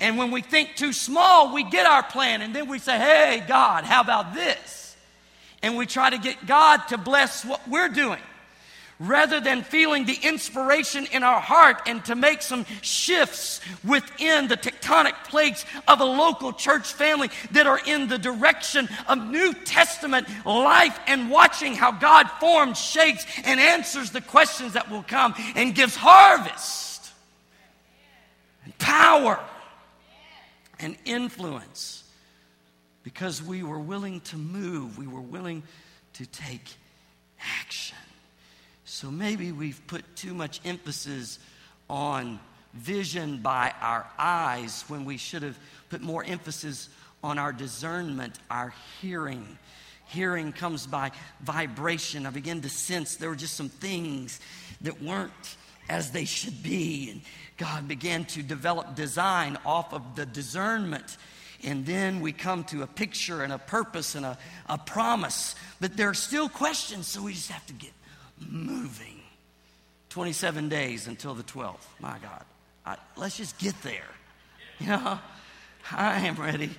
And 0.00 0.18
when 0.18 0.32
we 0.32 0.40
think 0.40 0.74
too 0.74 0.92
small, 0.92 1.54
we 1.54 1.62
get 1.62 1.86
our 1.86 2.02
plan, 2.02 2.42
and 2.42 2.56
then 2.56 2.68
we 2.68 2.80
say, 2.80 2.98
Hey, 2.98 3.44
God, 3.46 3.84
how 3.84 4.00
about 4.00 4.34
this? 4.34 4.81
And 5.62 5.76
we 5.76 5.86
try 5.86 6.10
to 6.10 6.18
get 6.18 6.46
God 6.46 6.78
to 6.88 6.98
bless 6.98 7.44
what 7.44 7.66
we're 7.68 7.88
doing 7.88 8.20
rather 9.02 9.40
than 9.40 9.62
feeling 9.62 10.04
the 10.04 10.18
inspiration 10.22 11.06
in 11.06 11.22
our 11.22 11.40
heart 11.40 11.82
and 11.86 12.04
to 12.04 12.14
make 12.14 12.40
some 12.40 12.64
shifts 12.82 13.60
within 13.84 14.46
the 14.46 14.56
tectonic 14.56 15.14
plates 15.24 15.64
of 15.88 16.00
a 16.00 16.04
local 16.04 16.52
church 16.52 16.92
family 16.92 17.28
that 17.50 17.66
are 17.66 17.80
in 17.84 18.06
the 18.08 18.18
direction 18.18 18.88
of 19.08 19.18
New 19.18 19.52
Testament 19.64 20.28
life 20.46 20.98
and 21.08 21.30
watching 21.30 21.74
how 21.74 21.90
God 21.90 22.30
forms, 22.38 22.78
shapes, 22.78 23.26
and 23.44 23.58
answers 23.58 24.10
the 24.10 24.20
questions 24.20 24.74
that 24.74 24.90
will 24.90 25.02
come 25.02 25.34
and 25.56 25.74
gives 25.74 25.96
harvest 25.96 27.10
and 28.64 28.76
power 28.78 29.40
and 30.78 30.96
influence 31.04 32.01
because 33.02 33.42
we 33.42 33.62
were 33.62 33.78
willing 33.78 34.20
to 34.20 34.36
move, 34.36 34.98
we 34.98 35.06
were 35.06 35.20
willing 35.20 35.62
to 36.14 36.26
take 36.26 36.74
action. 37.60 37.98
So 38.84 39.10
maybe 39.10 39.52
we've 39.52 39.80
put 39.86 40.16
too 40.16 40.34
much 40.34 40.60
emphasis 40.64 41.38
on 41.88 42.38
vision 42.74 43.38
by 43.38 43.72
our 43.80 44.06
eyes 44.18 44.84
when 44.88 45.04
we 45.04 45.16
should 45.16 45.42
have 45.42 45.58
put 45.90 46.00
more 46.00 46.24
emphasis 46.24 46.88
on 47.22 47.38
our 47.38 47.52
discernment, 47.52 48.38
our 48.50 48.74
hearing. 49.00 49.58
Hearing 50.06 50.52
comes 50.52 50.86
by 50.86 51.10
vibration. 51.40 52.26
I 52.26 52.30
began 52.30 52.60
to 52.60 52.68
sense 52.68 53.16
there 53.16 53.28
were 53.28 53.36
just 53.36 53.56
some 53.56 53.68
things 53.68 54.40
that 54.82 55.00
weren't 55.02 55.56
as 55.88 56.10
they 56.10 56.24
should 56.24 56.62
be. 56.62 57.10
And 57.10 57.20
God 57.56 57.88
began 57.88 58.24
to 58.26 58.42
develop 58.42 58.94
design 58.94 59.58
off 59.64 59.92
of 59.92 60.16
the 60.16 60.26
discernment 60.26 61.16
and 61.64 61.86
then 61.86 62.20
we 62.20 62.32
come 62.32 62.64
to 62.64 62.82
a 62.82 62.86
picture 62.86 63.42
and 63.42 63.52
a 63.52 63.58
purpose 63.58 64.14
and 64.14 64.26
a, 64.26 64.36
a 64.68 64.78
promise. 64.78 65.54
But 65.80 65.96
there 65.96 66.08
are 66.08 66.14
still 66.14 66.48
questions, 66.48 67.06
so 67.06 67.22
we 67.22 67.34
just 67.34 67.50
have 67.50 67.66
to 67.66 67.72
get 67.72 67.92
moving. 68.48 69.20
27 70.08 70.68
days 70.68 71.06
until 71.06 71.34
the 71.34 71.42
12th. 71.42 71.86
My 72.00 72.18
God. 72.18 72.44
I, 72.84 72.96
let's 73.16 73.36
just 73.36 73.58
get 73.58 73.80
there. 73.82 74.08
You 74.78 74.88
know, 74.88 75.18
I 75.92 76.26
am 76.26 76.34
ready 76.34 76.70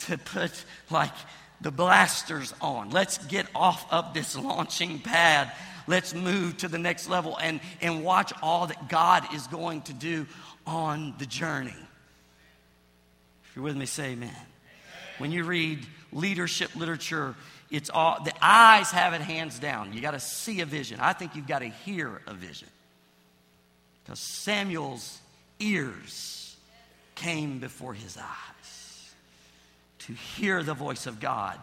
to 0.00 0.16
put 0.16 0.64
like 0.90 1.12
the 1.60 1.70
blasters 1.70 2.54
on. 2.60 2.90
Let's 2.90 3.18
get 3.26 3.46
off 3.54 3.84
of 3.92 4.14
this 4.14 4.38
launching 4.38 5.00
pad. 5.00 5.52
Let's 5.86 6.14
move 6.14 6.58
to 6.58 6.68
the 6.68 6.78
next 6.78 7.08
level 7.08 7.36
and, 7.38 7.60
and 7.80 8.04
watch 8.04 8.32
all 8.42 8.68
that 8.68 8.88
God 8.88 9.34
is 9.34 9.46
going 9.48 9.82
to 9.82 9.92
do 9.92 10.26
on 10.66 11.14
the 11.18 11.26
journey. 11.26 11.74
If 13.52 13.56
you're 13.56 13.66
with 13.66 13.76
me, 13.76 13.84
say 13.84 14.12
amen. 14.12 14.34
When 15.18 15.30
you 15.30 15.44
read 15.44 15.84
leadership 16.10 16.74
literature, 16.74 17.34
it's 17.70 17.90
all 17.90 18.16
the 18.24 18.32
eyes 18.40 18.90
have 18.92 19.12
it 19.12 19.20
hands 19.20 19.58
down. 19.58 19.92
You 19.92 20.00
got 20.00 20.12
to 20.12 20.20
see 20.20 20.62
a 20.62 20.64
vision. 20.64 21.00
I 21.00 21.12
think 21.12 21.36
you've 21.36 21.46
got 21.46 21.58
to 21.58 21.68
hear 21.68 22.22
a 22.26 22.32
vision. 22.32 22.68
Because 24.02 24.20
Samuel's 24.20 25.18
ears 25.60 26.56
came 27.14 27.58
before 27.58 27.92
his 27.92 28.16
eyes 28.16 29.14
to 29.98 30.14
hear 30.14 30.62
the 30.62 30.72
voice 30.72 31.06
of 31.06 31.20
God. 31.20 31.58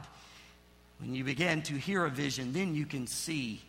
When 1.00 1.16
you 1.16 1.24
begin 1.24 1.64
to 1.64 1.74
hear 1.74 2.06
a 2.06 2.10
vision, 2.12 2.54
then 2.54 2.76
you 2.76 2.86
can 2.86 3.08
see 3.08 3.64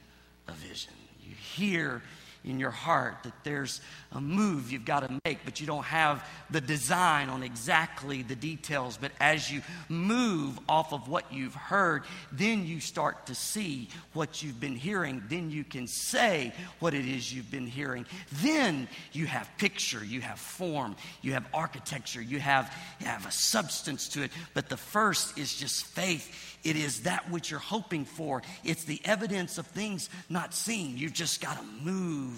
a 0.46 0.52
vision. 0.52 0.92
You 1.26 1.35
hear 1.54 2.02
in 2.44 2.59
your 2.59 2.70
heart 2.70 3.16
that 3.24 3.33
there's 3.44 3.81
a 4.12 4.20
move 4.20 4.72
you've 4.72 4.85
got 4.85 5.00
to 5.00 5.20
make, 5.24 5.44
but 5.44 5.61
you 5.61 5.66
don't 5.66 5.85
have 5.85 6.26
the 6.50 6.61
design 6.61 7.29
on 7.29 7.42
exactly 7.42 8.22
the 8.22 8.35
details. 8.35 8.96
But 8.96 9.12
as 9.20 9.50
you 9.50 9.62
move 9.88 10.59
off 10.68 10.92
of 10.92 11.09
what 11.09 11.33
you've 11.33 11.55
heard, 11.55 12.05
then 12.33 12.66
you 12.66 12.81
start 12.81 13.26
to 13.26 13.35
see 13.35 13.88
what 14.12 14.42
you've 14.42 14.61
been 14.61 14.76
hearing. 14.76 15.22
Then 15.29 15.50
you 15.50 15.64
can 15.64 15.87
say 15.87 16.53
what 16.79 16.94
it 16.94 17.07
is 17.07 17.33
you've 17.33 17.50
been 17.50 17.66
hearing. 17.66 18.07
Then 18.42 18.88
you 19.12 19.26
have 19.26 19.48
picture, 19.59 20.05
you 20.05 20.20
have 20.20 20.38
form, 20.38 20.96
you 21.22 21.33
have 21.33 21.46
architecture, 21.53 22.22
you 22.22 22.40
have, 22.40 22.74
you 23.00 23.07
have 23.07 23.26
a 23.26 23.33
substance 23.33 24.09
to 24.09 24.22
it. 24.22 24.31
But 24.55 24.68
the 24.68 24.76
first 24.76 25.38
is 25.38 25.55
just 25.55 25.87
faith 25.87 26.50
it 26.62 26.76
is 26.76 27.03
that 27.03 27.31
which 27.31 27.50
you're 27.50 27.61
hoping 27.61 28.05
for. 28.05 28.42
It's 28.64 28.85
the 28.85 29.00
evidence 29.05 29.57
of 29.59 29.66
things 29.66 30.11
not 30.29 30.55
seen. 30.55 30.98
You've 30.98 31.12
just 31.12 31.40
got 31.40 31.57
to 31.57 31.64
move 31.83 32.30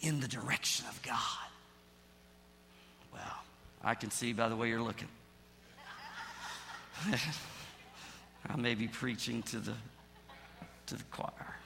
in 0.00 0.20
the 0.20 0.28
direction 0.28 0.86
of 0.88 1.02
God. 1.02 1.48
Well, 3.12 3.42
I 3.82 3.94
can 3.94 4.10
see 4.10 4.32
by 4.32 4.48
the 4.48 4.56
way 4.56 4.68
you're 4.68 4.82
looking. 4.82 5.08
I 8.48 8.56
may 8.56 8.74
be 8.74 8.88
preaching 8.88 9.42
to 9.44 9.58
the, 9.58 9.74
to 10.86 10.94
the 10.96 11.04
choir. 11.10 11.56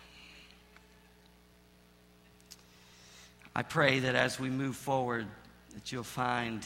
I 3.54 3.62
pray 3.62 4.00
that 4.00 4.14
as 4.14 4.38
we 4.38 4.48
move 4.48 4.76
forward, 4.76 5.26
that 5.74 5.92
you'll 5.92 6.02
find 6.02 6.64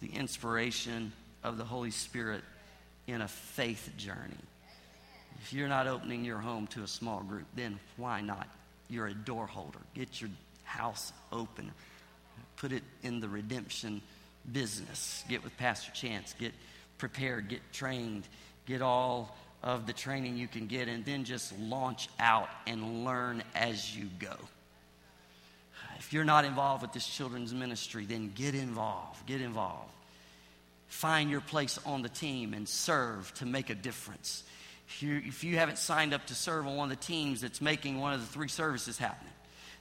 the 0.00 0.08
inspiration 0.08 1.12
of 1.44 1.58
the 1.58 1.64
Holy 1.64 1.90
Spirit 1.90 2.42
in 3.06 3.20
a 3.20 3.28
faith 3.28 3.92
journey. 3.96 4.36
If 5.42 5.52
you're 5.52 5.68
not 5.68 5.86
opening 5.86 6.24
your 6.24 6.38
home 6.38 6.66
to 6.68 6.82
a 6.82 6.88
small 6.88 7.20
group, 7.20 7.46
then 7.54 7.78
why 7.96 8.20
not? 8.20 8.48
You're 8.88 9.06
a 9.06 9.14
door 9.14 9.46
holder. 9.46 9.78
Get 9.94 10.20
your 10.20 10.30
house 10.64 11.12
open. 11.32 11.70
Put 12.56 12.72
it 12.72 12.82
in 13.02 13.20
the 13.20 13.28
redemption 13.28 14.02
business. 14.50 15.24
Get 15.28 15.42
with 15.44 15.56
Pastor 15.56 15.92
Chance. 15.92 16.34
Get 16.38 16.52
prepared. 16.98 17.48
Get 17.48 17.60
trained. 17.72 18.24
Get 18.66 18.82
all 18.82 19.36
of 19.62 19.86
the 19.86 19.92
training 19.92 20.36
you 20.36 20.48
can 20.48 20.66
get, 20.66 20.86
and 20.86 21.04
then 21.04 21.24
just 21.24 21.58
launch 21.58 22.08
out 22.20 22.48
and 22.66 23.04
learn 23.04 23.42
as 23.54 23.96
you 23.96 24.08
go. 24.18 24.36
If 25.98 26.12
you're 26.12 26.24
not 26.24 26.44
involved 26.44 26.82
with 26.82 26.92
this 26.92 27.06
children's 27.06 27.52
ministry, 27.52 28.04
then 28.04 28.32
get 28.34 28.54
involved. 28.54 29.26
Get 29.26 29.40
involved 29.40 29.90
find 30.88 31.30
your 31.30 31.40
place 31.40 31.78
on 31.84 32.02
the 32.02 32.08
team 32.08 32.54
and 32.54 32.68
serve 32.68 33.32
to 33.34 33.46
make 33.46 33.70
a 33.70 33.74
difference. 33.74 34.42
If 34.88 35.02
you, 35.02 35.20
if 35.24 35.44
you 35.44 35.56
haven't 35.56 35.78
signed 35.78 36.14
up 36.14 36.26
to 36.26 36.34
serve 36.34 36.66
on 36.66 36.76
one 36.76 36.90
of 36.90 36.98
the 36.98 37.04
teams 37.04 37.40
that's 37.40 37.60
making 37.60 37.98
one 37.98 38.12
of 38.12 38.20
the 38.20 38.26
three 38.26 38.48
services 38.48 38.98
happening, 38.98 39.32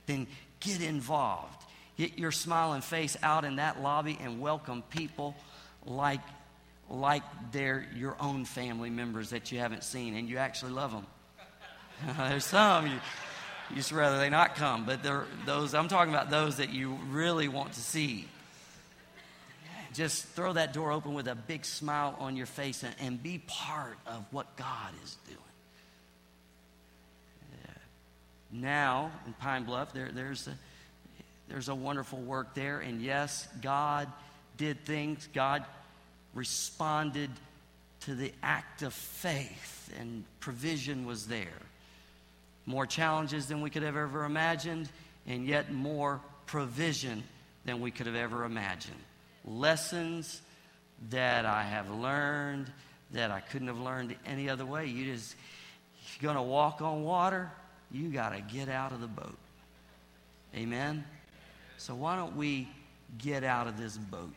then 0.08 0.28
get 0.60 0.82
involved. 0.82 1.64
Get 1.98 2.18
your 2.18 2.32
smiling 2.32 2.82
face 2.82 3.16
out 3.24 3.46
in 3.46 3.58
that 3.58 3.82
lobby 3.82 4.18
and 4.22 4.42
welcome 4.42 4.82
people 4.90 5.36
like, 5.86 6.22
like 6.90 7.24
they're 7.52 7.88
your 7.96 8.18
own 8.20 8.46
family 8.46 8.90
members 8.90 9.30
that 9.30 9.52
you 9.52 9.60
haven't 9.60 9.84
seen 9.84 10.16
and 10.16 10.28
you 10.28 10.38
actually 10.38 10.72
love 10.72 10.92
them. 10.92 11.06
There's 12.18 12.46
some 12.46 12.88
you, 12.88 13.00
you 13.70 13.76
just 13.78 13.92
rather 13.92 14.18
they 14.18 14.30
not 14.30 14.56
come, 14.56 14.86
but 14.86 15.04
they're 15.04 15.26
those 15.46 15.74
I'm 15.74 15.88
talking 15.88 16.14
about 16.14 16.30
those 16.30 16.58
that 16.58 16.72
you 16.74 16.98
really 17.10 17.48
want 17.48 17.74
to 17.74 17.80
see. 17.80 18.28
Just 19.96 20.26
throw 20.26 20.54
that 20.54 20.74
door 20.74 20.92
open 20.92 21.14
with 21.14 21.28
a 21.28 21.36
big 21.36 21.66
smile 21.66 22.16
on 22.20 22.36
your 22.36 22.46
face 22.46 22.84
and, 22.84 22.94
and 23.00 23.22
be 23.22 23.40
part 23.48 23.98
of 24.06 24.26
what 24.32 24.56
God 24.58 24.92
is 25.04 25.18
doing. 25.26 25.40
Now 28.52 29.12
in 29.26 29.34
Pine 29.34 29.64
Bluff, 29.64 29.94
there, 29.94 30.10
there's, 30.14 30.48
a, 30.48 30.58
there's 31.50 31.70
a 31.70 31.76
wonderful 31.76 32.20
work 32.20 32.54
there. 32.56 32.80
And 32.80 33.02
yes, 33.02 33.48
God 33.62 34.08
did 34.58 34.86
things, 34.86 35.28
God 35.34 35.66
responded 36.34 37.30
to 38.02 38.16
the 38.16 38.32
act 38.44 38.82
of 38.82 38.94
faith, 38.94 39.94
and 40.00 40.24
provision 40.40 41.06
was 41.06 41.28
there. 41.28 41.62
More 42.66 42.86
challenges 42.86 43.48
than 43.48 43.62
we 43.62 43.70
could 43.70 43.84
have 43.84 43.98
ever 43.98 44.24
imagined, 44.26 44.90
and 45.28 45.46
yet 45.46 45.72
more 45.72 46.22
provision 46.46 47.24
than 47.66 47.82
we 47.82 47.92
could 47.92 48.06
have 48.06 48.16
ever 48.16 48.44
imagined. 48.44 48.96
Lessons 49.46 50.42
that 51.10 51.46
I 51.46 51.64
have 51.64 51.90
learned 51.90 52.72
that 53.12 53.32
I 53.32 53.40
couldn't 53.40 53.68
have 53.68 53.80
learned 53.80 54.16
any 54.26 54.50
other 54.50 54.66
way. 54.66 54.88
You 54.88 55.14
just, 55.14 55.36
you're 56.20 56.34
going 56.34 56.44
to 56.44 56.50
walk 56.50 56.82
on 56.82 57.04
water, 57.04 57.52
you 57.92 58.10
got 58.10 58.30
to 58.30 58.42
get 58.42 58.70
out 58.70 58.92
of 58.92 59.02
the 59.02 59.08
boat. 59.08 59.38
Amen? 60.56 61.04
So, 61.78 61.96
why 61.96 62.16
don't 62.16 62.36
we 62.36 62.68
get 63.18 63.44
out 63.44 63.68
of 63.68 63.78
this 63.78 63.98
boat 63.98 64.34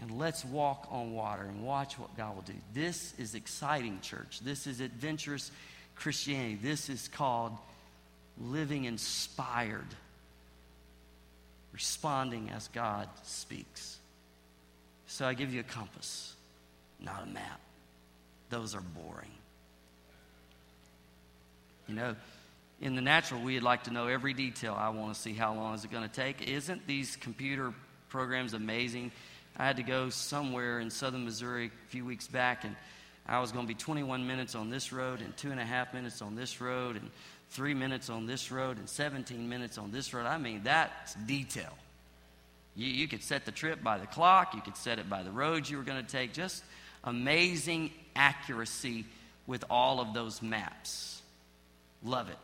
and 0.00 0.18
let's 0.18 0.44
walk 0.44 0.88
on 0.90 1.12
water 1.12 1.44
and 1.44 1.64
watch 1.64 1.98
what 1.98 2.16
God 2.16 2.34
will 2.34 2.42
do? 2.42 2.54
This 2.74 3.14
is 3.18 3.34
exciting, 3.34 4.00
church. 4.00 4.40
This 4.40 4.66
is 4.66 4.80
adventurous 4.80 5.50
Christianity. 5.94 6.58
This 6.60 6.88
is 6.88 7.08
called 7.08 7.52
living 8.40 8.84
inspired, 8.84 9.86
responding 11.72 12.50
as 12.50 12.68
God 12.68 13.08
speaks. 13.24 13.99
So, 15.12 15.26
I 15.26 15.34
give 15.34 15.52
you 15.52 15.58
a 15.58 15.64
compass, 15.64 16.34
not 17.00 17.24
a 17.24 17.26
map. 17.26 17.60
Those 18.48 18.76
are 18.76 18.80
boring. 18.80 19.32
You 21.88 21.96
know, 21.96 22.16
in 22.80 22.94
the 22.94 23.02
natural, 23.02 23.40
we'd 23.40 23.64
like 23.64 23.82
to 23.84 23.92
know 23.92 24.06
every 24.06 24.34
detail. 24.34 24.72
I 24.78 24.88
want 24.90 25.12
to 25.12 25.20
see 25.20 25.32
how 25.32 25.52
long 25.52 25.74
is 25.74 25.84
it 25.84 25.90
going 25.90 26.08
to 26.08 26.14
take. 26.14 26.48
Isn't 26.48 26.86
these 26.86 27.16
computer 27.16 27.74
programs 28.08 28.54
amazing? 28.54 29.10
I 29.56 29.66
had 29.66 29.78
to 29.78 29.82
go 29.82 30.10
somewhere 30.10 30.78
in 30.78 30.90
southern 30.90 31.24
Missouri 31.24 31.66
a 31.66 31.90
few 31.90 32.04
weeks 32.04 32.28
back, 32.28 32.62
and 32.64 32.76
I 33.26 33.40
was 33.40 33.50
going 33.50 33.64
to 33.66 33.68
be 33.68 33.74
21 33.74 34.24
minutes 34.24 34.54
on 34.54 34.70
this 34.70 34.92
road, 34.92 35.22
and 35.22 35.36
two 35.36 35.50
and 35.50 35.58
a 35.58 35.64
half 35.64 35.92
minutes 35.92 36.22
on 36.22 36.36
this 36.36 36.60
road, 36.60 36.94
and 36.94 37.10
three 37.50 37.74
minutes 37.74 38.10
on 38.10 38.26
this 38.26 38.52
road, 38.52 38.78
and 38.78 38.88
17 38.88 39.48
minutes 39.48 39.76
on 39.76 39.90
this 39.90 40.14
road. 40.14 40.26
I 40.26 40.38
mean, 40.38 40.60
that's 40.62 41.14
detail. 41.14 41.76
You, 42.80 42.88
you 42.88 43.08
could 43.08 43.22
set 43.22 43.44
the 43.44 43.52
trip 43.52 43.82
by 43.82 43.98
the 43.98 44.06
clock, 44.06 44.54
you 44.54 44.60
could 44.60 44.76
set 44.76 44.98
it 44.98 45.08
by 45.08 45.22
the 45.22 45.30
roads 45.30 45.70
you 45.70 45.76
were 45.76 45.84
going 45.84 46.04
to 46.04 46.10
take. 46.10 46.32
Just 46.32 46.64
amazing 47.04 47.90
accuracy 48.16 49.04
with 49.46 49.64
all 49.70 50.00
of 50.00 50.14
those 50.14 50.42
maps. 50.42 51.22
Love 52.02 52.28
it 52.28 52.38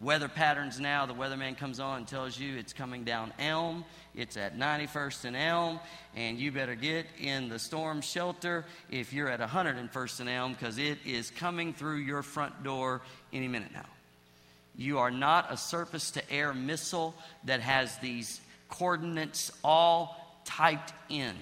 weather 0.00 0.28
patterns 0.28 0.80
now. 0.80 1.06
The 1.06 1.14
weatherman 1.14 1.56
comes 1.56 1.78
on 1.78 1.98
and 1.98 2.08
tells 2.08 2.38
you 2.38 2.56
it's 2.56 2.72
coming 2.72 3.04
down 3.04 3.32
Elm. 3.38 3.84
It's 4.14 4.36
at 4.36 4.58
91st 4.58 5.24
and 5.26 5.36
Elm, 5.36 5.80
and 6.16 6.38
you 6.38 6.50
better 6.50 6.74
get 6.74 7.06
in 7.20 7.48
the 7.48 7.58
storm 7.58 8.00
shelter 8.00 8.64
if 8.90 9.12
you're 9.12 9.28
at 9.28 9.40
101st 9.40 10.20
and 10.20 10.28
Elm 10.28 10.52
because 10.52 10.78
it 10.78 10.98
is 11.04 11.30
coming 11.30 11.74
through 11.74 11.98
your 11.98 12.22
front 12.22 12.64
door 12.64 13.02
any 13.32 13.48
minute 13.48 13.72
now. 13.72 13.86
You 14.76 14.98
are 14.98 15.10
not 15.10 15.52
a 15.52 15.56
surface 15.56 16.12
to 16.12 16.32
air 16.32 16.54
missile 16.54 17.14
that 17.44 17.60
has 17.60 17.96
these 17.98 18.40
coordinates 18.70 19.52
all 19.62 20.16
typed 20.44 20.92
in. 21.08 21.34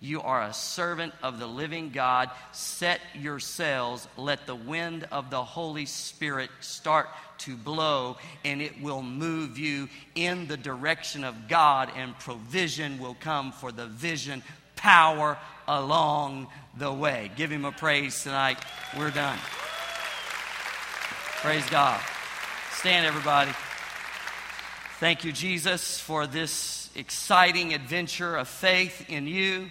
You 0.00 0.20
are 0.20 0.42
a 0.42 0.52
servant 0.52 1.14
of 1.22 1.38
the 1.38 1.46
living 1.46 1.88
God. 1.88 2.30
Set 2.52 3.00
your 3.14 3.40
sails. 3.40 4.06
Let 4.18 4.46
the 4.46 4.54
wind 4.54 5.08
of 5.10 5.30
the 5.30 5.42
Holy 5.42 5.86
Spirit 5.86 6.50
start 6.60 7.08
to 7.38 7.56
blow, 7.56 8.18
and 8.44 8.60
it 8.60 8.82
will 8.82 9.02
move 9.02 9.58
you 9.58 9.88
in 10.14 10.46
the 10.46 10.58
direction 10.58 11.24
of 11.24 11.48
God, 11.48 11.90
and 11.96 12.18
provision 12.18 12.98
will 12.98 13.16
come 13.18 13.50
for 13.50 13.72
the 13.72 13.86
vision, 13.86 14.42
power 14.76 15.38
along 15.66 16.48
the 16.76 16.92
way. 16.92 17.30
Give 17.34 17.50
him 17.50 17.64
a 17.64 17.72
praise 17.72 18.22
tonight. 18.22 18.58
We're 18.96 19.10
done. 19.10 19.38
Praise 21.40 21.68
God. 21.70 22.00
Stand, 22.72 23.06
everybody. 23.06 23.52
Thank 25.04 25.22
you, 25.22 25.32
Jesus, 25.32 26.00
for 26.00 26.26
this 26.26 26.88
exciting 26.94 27.74
adventure 27.74 28.36
of 28.36 28.48
faith 28.48 29.10
in 29.10 29.26
you. 29.26 29.68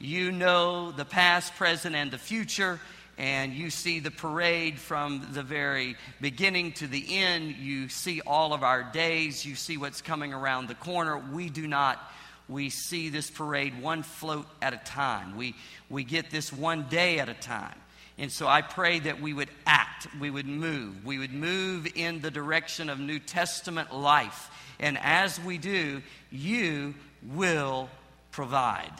You 0.00 0.32
know 0.32 0.90
the 0.90 1.04
past, 1.04 1.54
present, 1.54 1.94
and 1.94 2.10
the 2.10 2.18
future, 2.18 2.80
and 3.16 3.52
you 3.54 3.70
see 3.70 4.00
the 4.00 4.10
parade 4.10 4.80
from 4.80 5.28
the 5.34 5.44
very 5.44 5.94
beginning 6.20 6.72
to 6.72 6.88
the 6.88 7.16
end. 7.16 7.54
You 7.58 7.88
see 7.90 8.22
all 8.22 8.52
of 8.52 8.64
our 8.64 8.82
days. 8.82 9.46
You 9.46 9.54
see 9.54 9.76
what's 9.76 10.02
coming 10.02 10.34
around 10.34 10.66
the 10.66 10.74
corner. 10.74 11.16
We 11.16 11.48
do 11.48 11.68
not. 11.68 12.00
We 12.48 12.68
see 12.68 13.08
this 13.08 13.30
parade 13.30 13.80
one 13.80 14.02
float 14.02 14.48
at 14.60 14.74
a 14.74 14.78
time. 14.78 15.36
We, 15.36 15.54
we 15.90 16.02
get 16.02 16.28
this 16.32 16.52
one 16.52 16.88
day 16.88 17.20
at 17.20 17.28
a 17.28 17.34
time. 17.34 17.78
And 18.18 18.32
so 18.32 18.48
I 18.48 18.62
pray 18.62 18.98
that 18.98 19.20
we 19.20 19.32
would 19.32 19.48
act, 19.64 20.08
we 20.20 20.28
would 20.28 20.46
move, 20.46 21.04
we 21.04 21.18
would 21.18 21.32
move 21.32 21.86
in 21.94 22.20
the 22.20 22.30
direction 22.32 22.90
of 22.90 22.98
New 22.98 23.20
Testament 23.20 23.94
life. 23.94 24.50
And 24.80 24.98
as 24.98 25.40
we 25.40 25.58
do, 25.58 26.02
you 26.30 26.94
will 27.22 27.88
provide. 28.30 28.92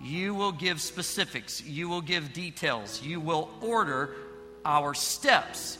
You 0.00 0.34
will 0.34 0.52
give 0.52 0.80
specifics. 0.80 1.62
You 1.62 1.88
will 1.88 2.00
give 2.00 2.32
details. 2.32 3.02
You 3.02 3.20
will 3.20 3.50
order 3.60 4.14
our 4.64 4.94
steps. 4.94 5.78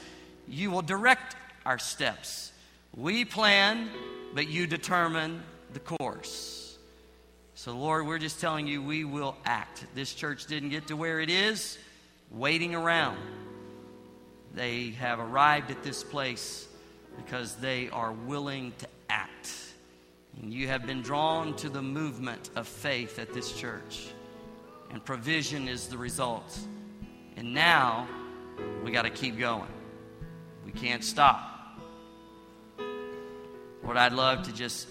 You 0.48 0.70
will 0.70 0.82
direct 0.82 1.36
our 1.64 1.78
steps. 1.78 2.52
We 2.96 3.24
plan, 3.24 3.88
but 4.34 4.48
you 4.48 4.66
determine 4.66 5.42
the 5.72 5.80
course. 5.80 6.76
So, 7.54 7.76
Lord, 7.76 8.06
we're 8.06 8.18
just 8.18 8.40
telling 8.40 8.66
you 8.66 8.82
we 8.82 9.04
will 9.04 9.36
act. 9.44 9.84
This 9.94 10.14
church 10.14 10.46
didn't 10.46 10.70
get 10.70 10.88
to 10.88 10.96
where 10.96 11.20
it 11.20 11.30
is 11.30 11.78
waiting 12.30 12.74
around. 12.74 13.18
They 14.54 14.90
have 14.90 15.18
arrived 15.18 15.70
at 15.70 15.82
this 15.82 16.02
place 16.02 16.66
because 17.16 17.56
they 17.56 17.90
are 17.90 18.12
willing 18.12 18.72
to 18.78 18.86
act. 19.08 19.52
And 20.40 20.52
you 20.52 20.68
have 20.68 20.86
been 20.86 21.02
drawn 21.02 21.56
to 21.56 21.68
the 21.68 21.82
movement 21.82 22.50
of 22.54 22.68
faith 22.68 23.18
at 23.18 23.32
this 23.32 23.52
church. 23.52 24.08
And 24.90 25.04
provision 25.04 25.68
is 25.68 25.88
the 25.88 25.98
result. 25.98 26.58
And 27.36 27.52
now 27.52 28.08
we 28.84 28.90
got 28.90 29.02
to 29.02 29.10
keep 29.10 29.38
going. 29.38 29.68
We 30.64 30.72
can't 30.72 31.04
stop. 31.04 31.58
Lord, 33.82 33.96
I'd 33.96 34.12
love 34.12 34.42
to 34.44 34.52
just 34.52 34.88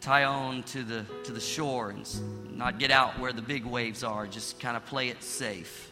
tie 0.00 0.24
on 0.24 0.64
to 0.64 0.82
the 0.82 1.06
to 1.22 1.32
the 1.32 1.40
shore 1.40 1.90
and 1.90 2.58
not 2.58 2.78
get 2.78 2.90
out 2.90 3.18
where 3.20 3.32
the 3.32 3.42
big 3.42 3.64
waves 3.64 4.02
are, 4.02 4.26
just 4.26 4.58
kind 4.58 4.76
of 4.76 4.84
play 4.86 5.08
it 5.08 5.22
safe. 5.22 5.90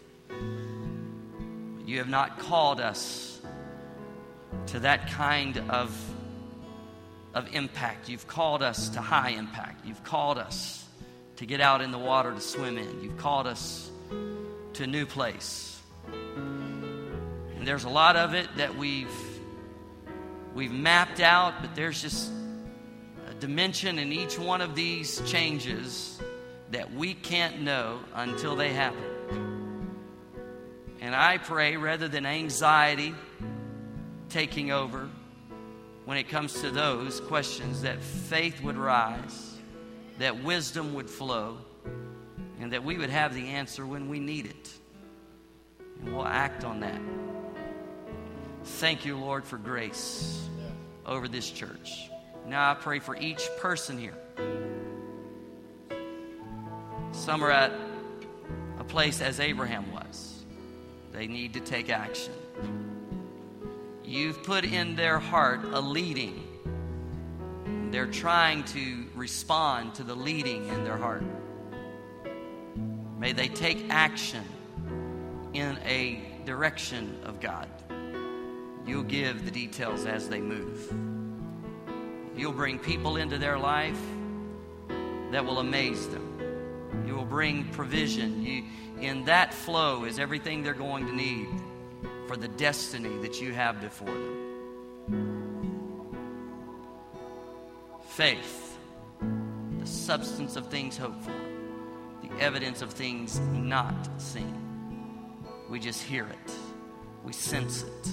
You 1.86 1.98
have 1.98 2.08
not 2.08 2.38
called 2.38 2.80
us 2.80 3.40
to 4.66 4.80
that 4.80 5.08
kind 5.10 5.58
of 5.70 5.96
of 7.34 7.54
impact. 7.54 8.08
You've 8.08 8.26
called 8.26 8.62
us 8.62 8.88
to 8.90 9.00
high 9.00 9.30
impact. 9.30 9.86
You've 9.86 10.02
called 10.04 10.38
us 10.38 10.84
to 11.36 11.46
get 11.46 11.60
out 11.60 11.80
in 11.80 11.90
the 11.90 11.98
water 11.98 12.32
to 12.32 12.40
swim 12.40 12.76
in. 12.76 13.02
You've 13.02 13.16
called 13.16 13.46
us 13.46 13.90
to 14.74 14.84
a 14.84 14.86
new 14.86 15.06
place. 15.06 15.80
And 16.12 17.66
there's 17.66 17.84
a 17.84 17.88
lot 17.90 18.16
of 18.16 18.34
it 18.34 18.48
that 18.56 18.76
we've 18.76 19.12
we've 20.54 20.72
mapped 20.72 21.20
out, 21.20 21.54
but 21.60 21.74
there's 21.74 22.02
just 22.02 22.30
a 23.28 23.34
dimension 23.34 23.98
in 23.98 24.12
each 24.12 24.38
one 24.38 24.60
of 24.60 24.74
these 24.74 25.20
changes 25.30 26.20
that 26.70 26.92
we 26.92 27.14
can't 27.14 27.60
know 27.62 28.00
until 28.14 28.56
they 28.56 28.72
happen. 28.72 29.90
And 31.00 31.14
I 31.14 31.38
pray 31.38 31.76
rather 31.76 32.08
than 32.08 32.26
anxiety 32.26 33.14
taking 34.28 34.70
over, 34.70 35.08
when 36.10 36.18
it 36.18 36.28
comes 36.28 36.60
to 36.60 36.72
those 36.72 37.20
questions, 37.20 37.82
that 37.82 38.02
faith 38.02 38.60
would 38.64 38.76
rise, 38.76 39.54
that 40.18 40.42
wisdom 40.42 40.92
would 40.92 41.08
flow, 41.08 41.56
and 42.58 42.72
that 42.72 42.82
we 42.82 42.98
would 42.98 43.10
have 43.10 43.32
the 43.32 43.46
answer 43.46 43.86
when 43.86 44.08
we 44.08 44.18
need 44.18 44.46
it. 44.46 44.72
And 46.00 46.12
we'll 46.12 46.26
act 46.26 46.64
on 46.64 46.80
that. 46.80 47.00
Thank 48.64 49.04
you, 49.04 49.16
Lord, 49.18 49.44
for 49.44 49.56
grace. 49.56 50.48
over 51.06 51.28
this 51.28 51.48
church. 51.48 52.10
Now 52.44 52.72
I 52.72 52.74
pray 52.74 52.98
for 52.98 53.16
each 53.16 53.48
person 53.58 53.96
here. 53.96 54.16
Some 57.12 57.44
are 57.44 57.52
at 57.52 57.70
a 58.80 58.84
place 58.84 59.20
as 59.20 59.38
Abraham 59.38 59.92
was, 59.92 60.42
they 61.12 61.28
need 61.28 61.54
to 61.54 61.60
take 61.60 61.88
action. 61.88 62.32
You've 64.10 64.42
put 64.42 64.64
in 64.64 64.96
their 64.96 65.20
heart 65.20 65.60
a 65.72 65.80
leading. 65.80 66.42
They're 67.92 68.10
trying 68.10 68.64
to 68.64 69.06
respond 69.14 69.94
to 69.94 70.02
the 70.02 70.16
leading 70.16 70.66
in 70.66 70.82
their 70.82 70.96
heart. 70.96 71.22
May 73.20 73.30
they 73.30 73.46
take 73.46 73.86
action 73.88 74.42
in 75.52 75.78
a 75.86 76.20
direction 76.44 77.20
of 77.22 77.38
God. 77.38 77.68
You'll 78.84 79.04
give 79.04 79.44
the 79.44 79.50
details 79.52 80.04
as 80.06 80.28
they 80.28 80.40
move. 80.40 80.92
You'll 82.36 82.50
bring 82.50 82.80
people 82.80 83.16
into 83.16 83.38
their 83.38 83.60
life 83.60 84.00
that 85.30 85.46
will 85.46 85.60
amaze 85.60 86.08
them. 86.08 87.04
You 87.06 87.14
will 87.14 87.24
bring 87.24 87.70
provision. 87.70 88.42
You, 88.42 88.64
in 89.00 89.24
that 89.26 89.54
flow 89.54 90.02
is 90.02 90.18
everything 90.18 90.64
they're 90.64 90.74
going 90.74 91.06
to 91.06 91.12
need 91.12 91.46
for 92.30 92.36
the 92.36 92.46
destiny 92.46 93.18
that 93.22 93.40
you 93.40 93.52
have 93.52 93.80
before 93.80 94.06
them. 94.06 94.36
Faith, 98.10 98.78
the 99.80 99.86
substance 99.86 100.54
of 100.54 100.68
things 100.68 100.96
hoped 100.96 101.24
for, 101.24 101.34
the 102.22 102.32
evidence 102.38 102.82
of 102.82 102.90
things 102.92 103.40
not 103.40 104.08
seen. 104.18 104.56
We 105.68 105.80
just 105.80 106.04
hear 106.04 106.24
it, 106.24 106.52
we 107.24 107.32
sense 107.32 107.82
it, 107.82 108.10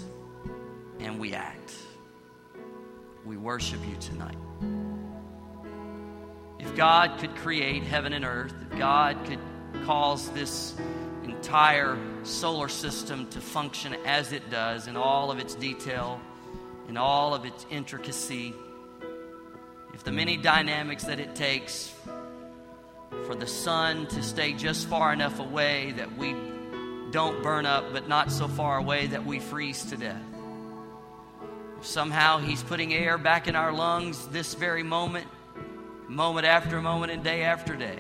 and 1.00 1.20
we 1.20 1.36
act. 1.36 1.76
We 3.24 3.38
worship 3.38 3.82
you 3.88 3.98
tonight. 3.98 4.38
If 6.58 6.76
God 6.76 7.20
could 7.20 7.36
create 7.36 7.84
heaven 7.84 8.14
and 8.14 8.26
earth, 8.26 8.56
if 8.72 8.80
God 8.80 9.24
could 9.26 9.42
cause 9.86 10.32
this 10.32 10.76
entire 11.48 11.98
solar 12.24 12.68
system 12.68 13.26
to 13.30 13.40
function 13.40 13.96
as 14.06 14.34
it 14.34 14.50
does 14.50 14.88
in 14.88 14.98
all 14.98 15.32
of 15.32 15.40
its 15.40 15.56
detail, 15.56 16.20
in 16.90 16.98
all 16.98 17.34
of 17.34 17.46
its 17.46 17.66
intricacy, 17.70 18.54
if 19.94 20.04
the 20.04 20.12
many 20.12 20.36
dynamics 20.36 21.06
that 21.06 21.22
it 21.22 21.36
takes 21.36 21.96
for 23.26 23.34
the 23.34 23.48
sun 23.48 24.08
to 24.08 24.22
stay 24.22 24.52
just 24.52 24.90
far 24.90 25.14
enough 25.14 25.40
away 25.40 25.94
that 25.94 26.18
we 26.18 26.36
don't 27.12 27.42
burn 27.42 27.66
up, 27.66 27.94
but 27.94 28.10
not 28.10 28.30
so 28.30 28.50
far 28.50 28.78
away 28.78 29.08
that 29.08 29.26
we 29.26 29.40
freeze 29.40 29.86
to 29.86 29.96
death. 29.96 30.22
If 31.80 31.86
somehow 31.86 32.40
He's 32.40 32.62
putting 32.62 32.94
air 32.94 33.18
back 33.18 33.48
in 33.48 33.56
our 33.56 33.72
lungs 33.72 34.28
this 34.28 34.54
very 34.54 34.84
moment, 34.84 35.28
moment 36.10 36.46
after 36.46 36.82
moment, 36.82 37.14
and 37.14 37.24
day 37.24 37.44
after 37.44 37.78
day, 37.78 38.00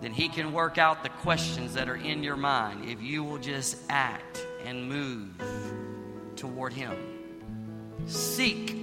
then 0.00 0.12
He 0.12 0.28
can 0.28 0.52
work 0.52 0.78
out 0.78 1.02
the 1.02 1.08
questions 1.08 1.74
that 1.74 1.88
are 1.88 1.96
in 1.96 2.22
your 2.22 2.36
mind 2.36 2.88
if 2.88 3.02
you 3.02 3.24
will 3.24 3.38
just 3.38 3.76
act 3.88 4.44
and 4.64 4.88
move 4.88 5.30
toward 6.36 6.72
Him. 6.72 6.96
Seek 8.06 8.76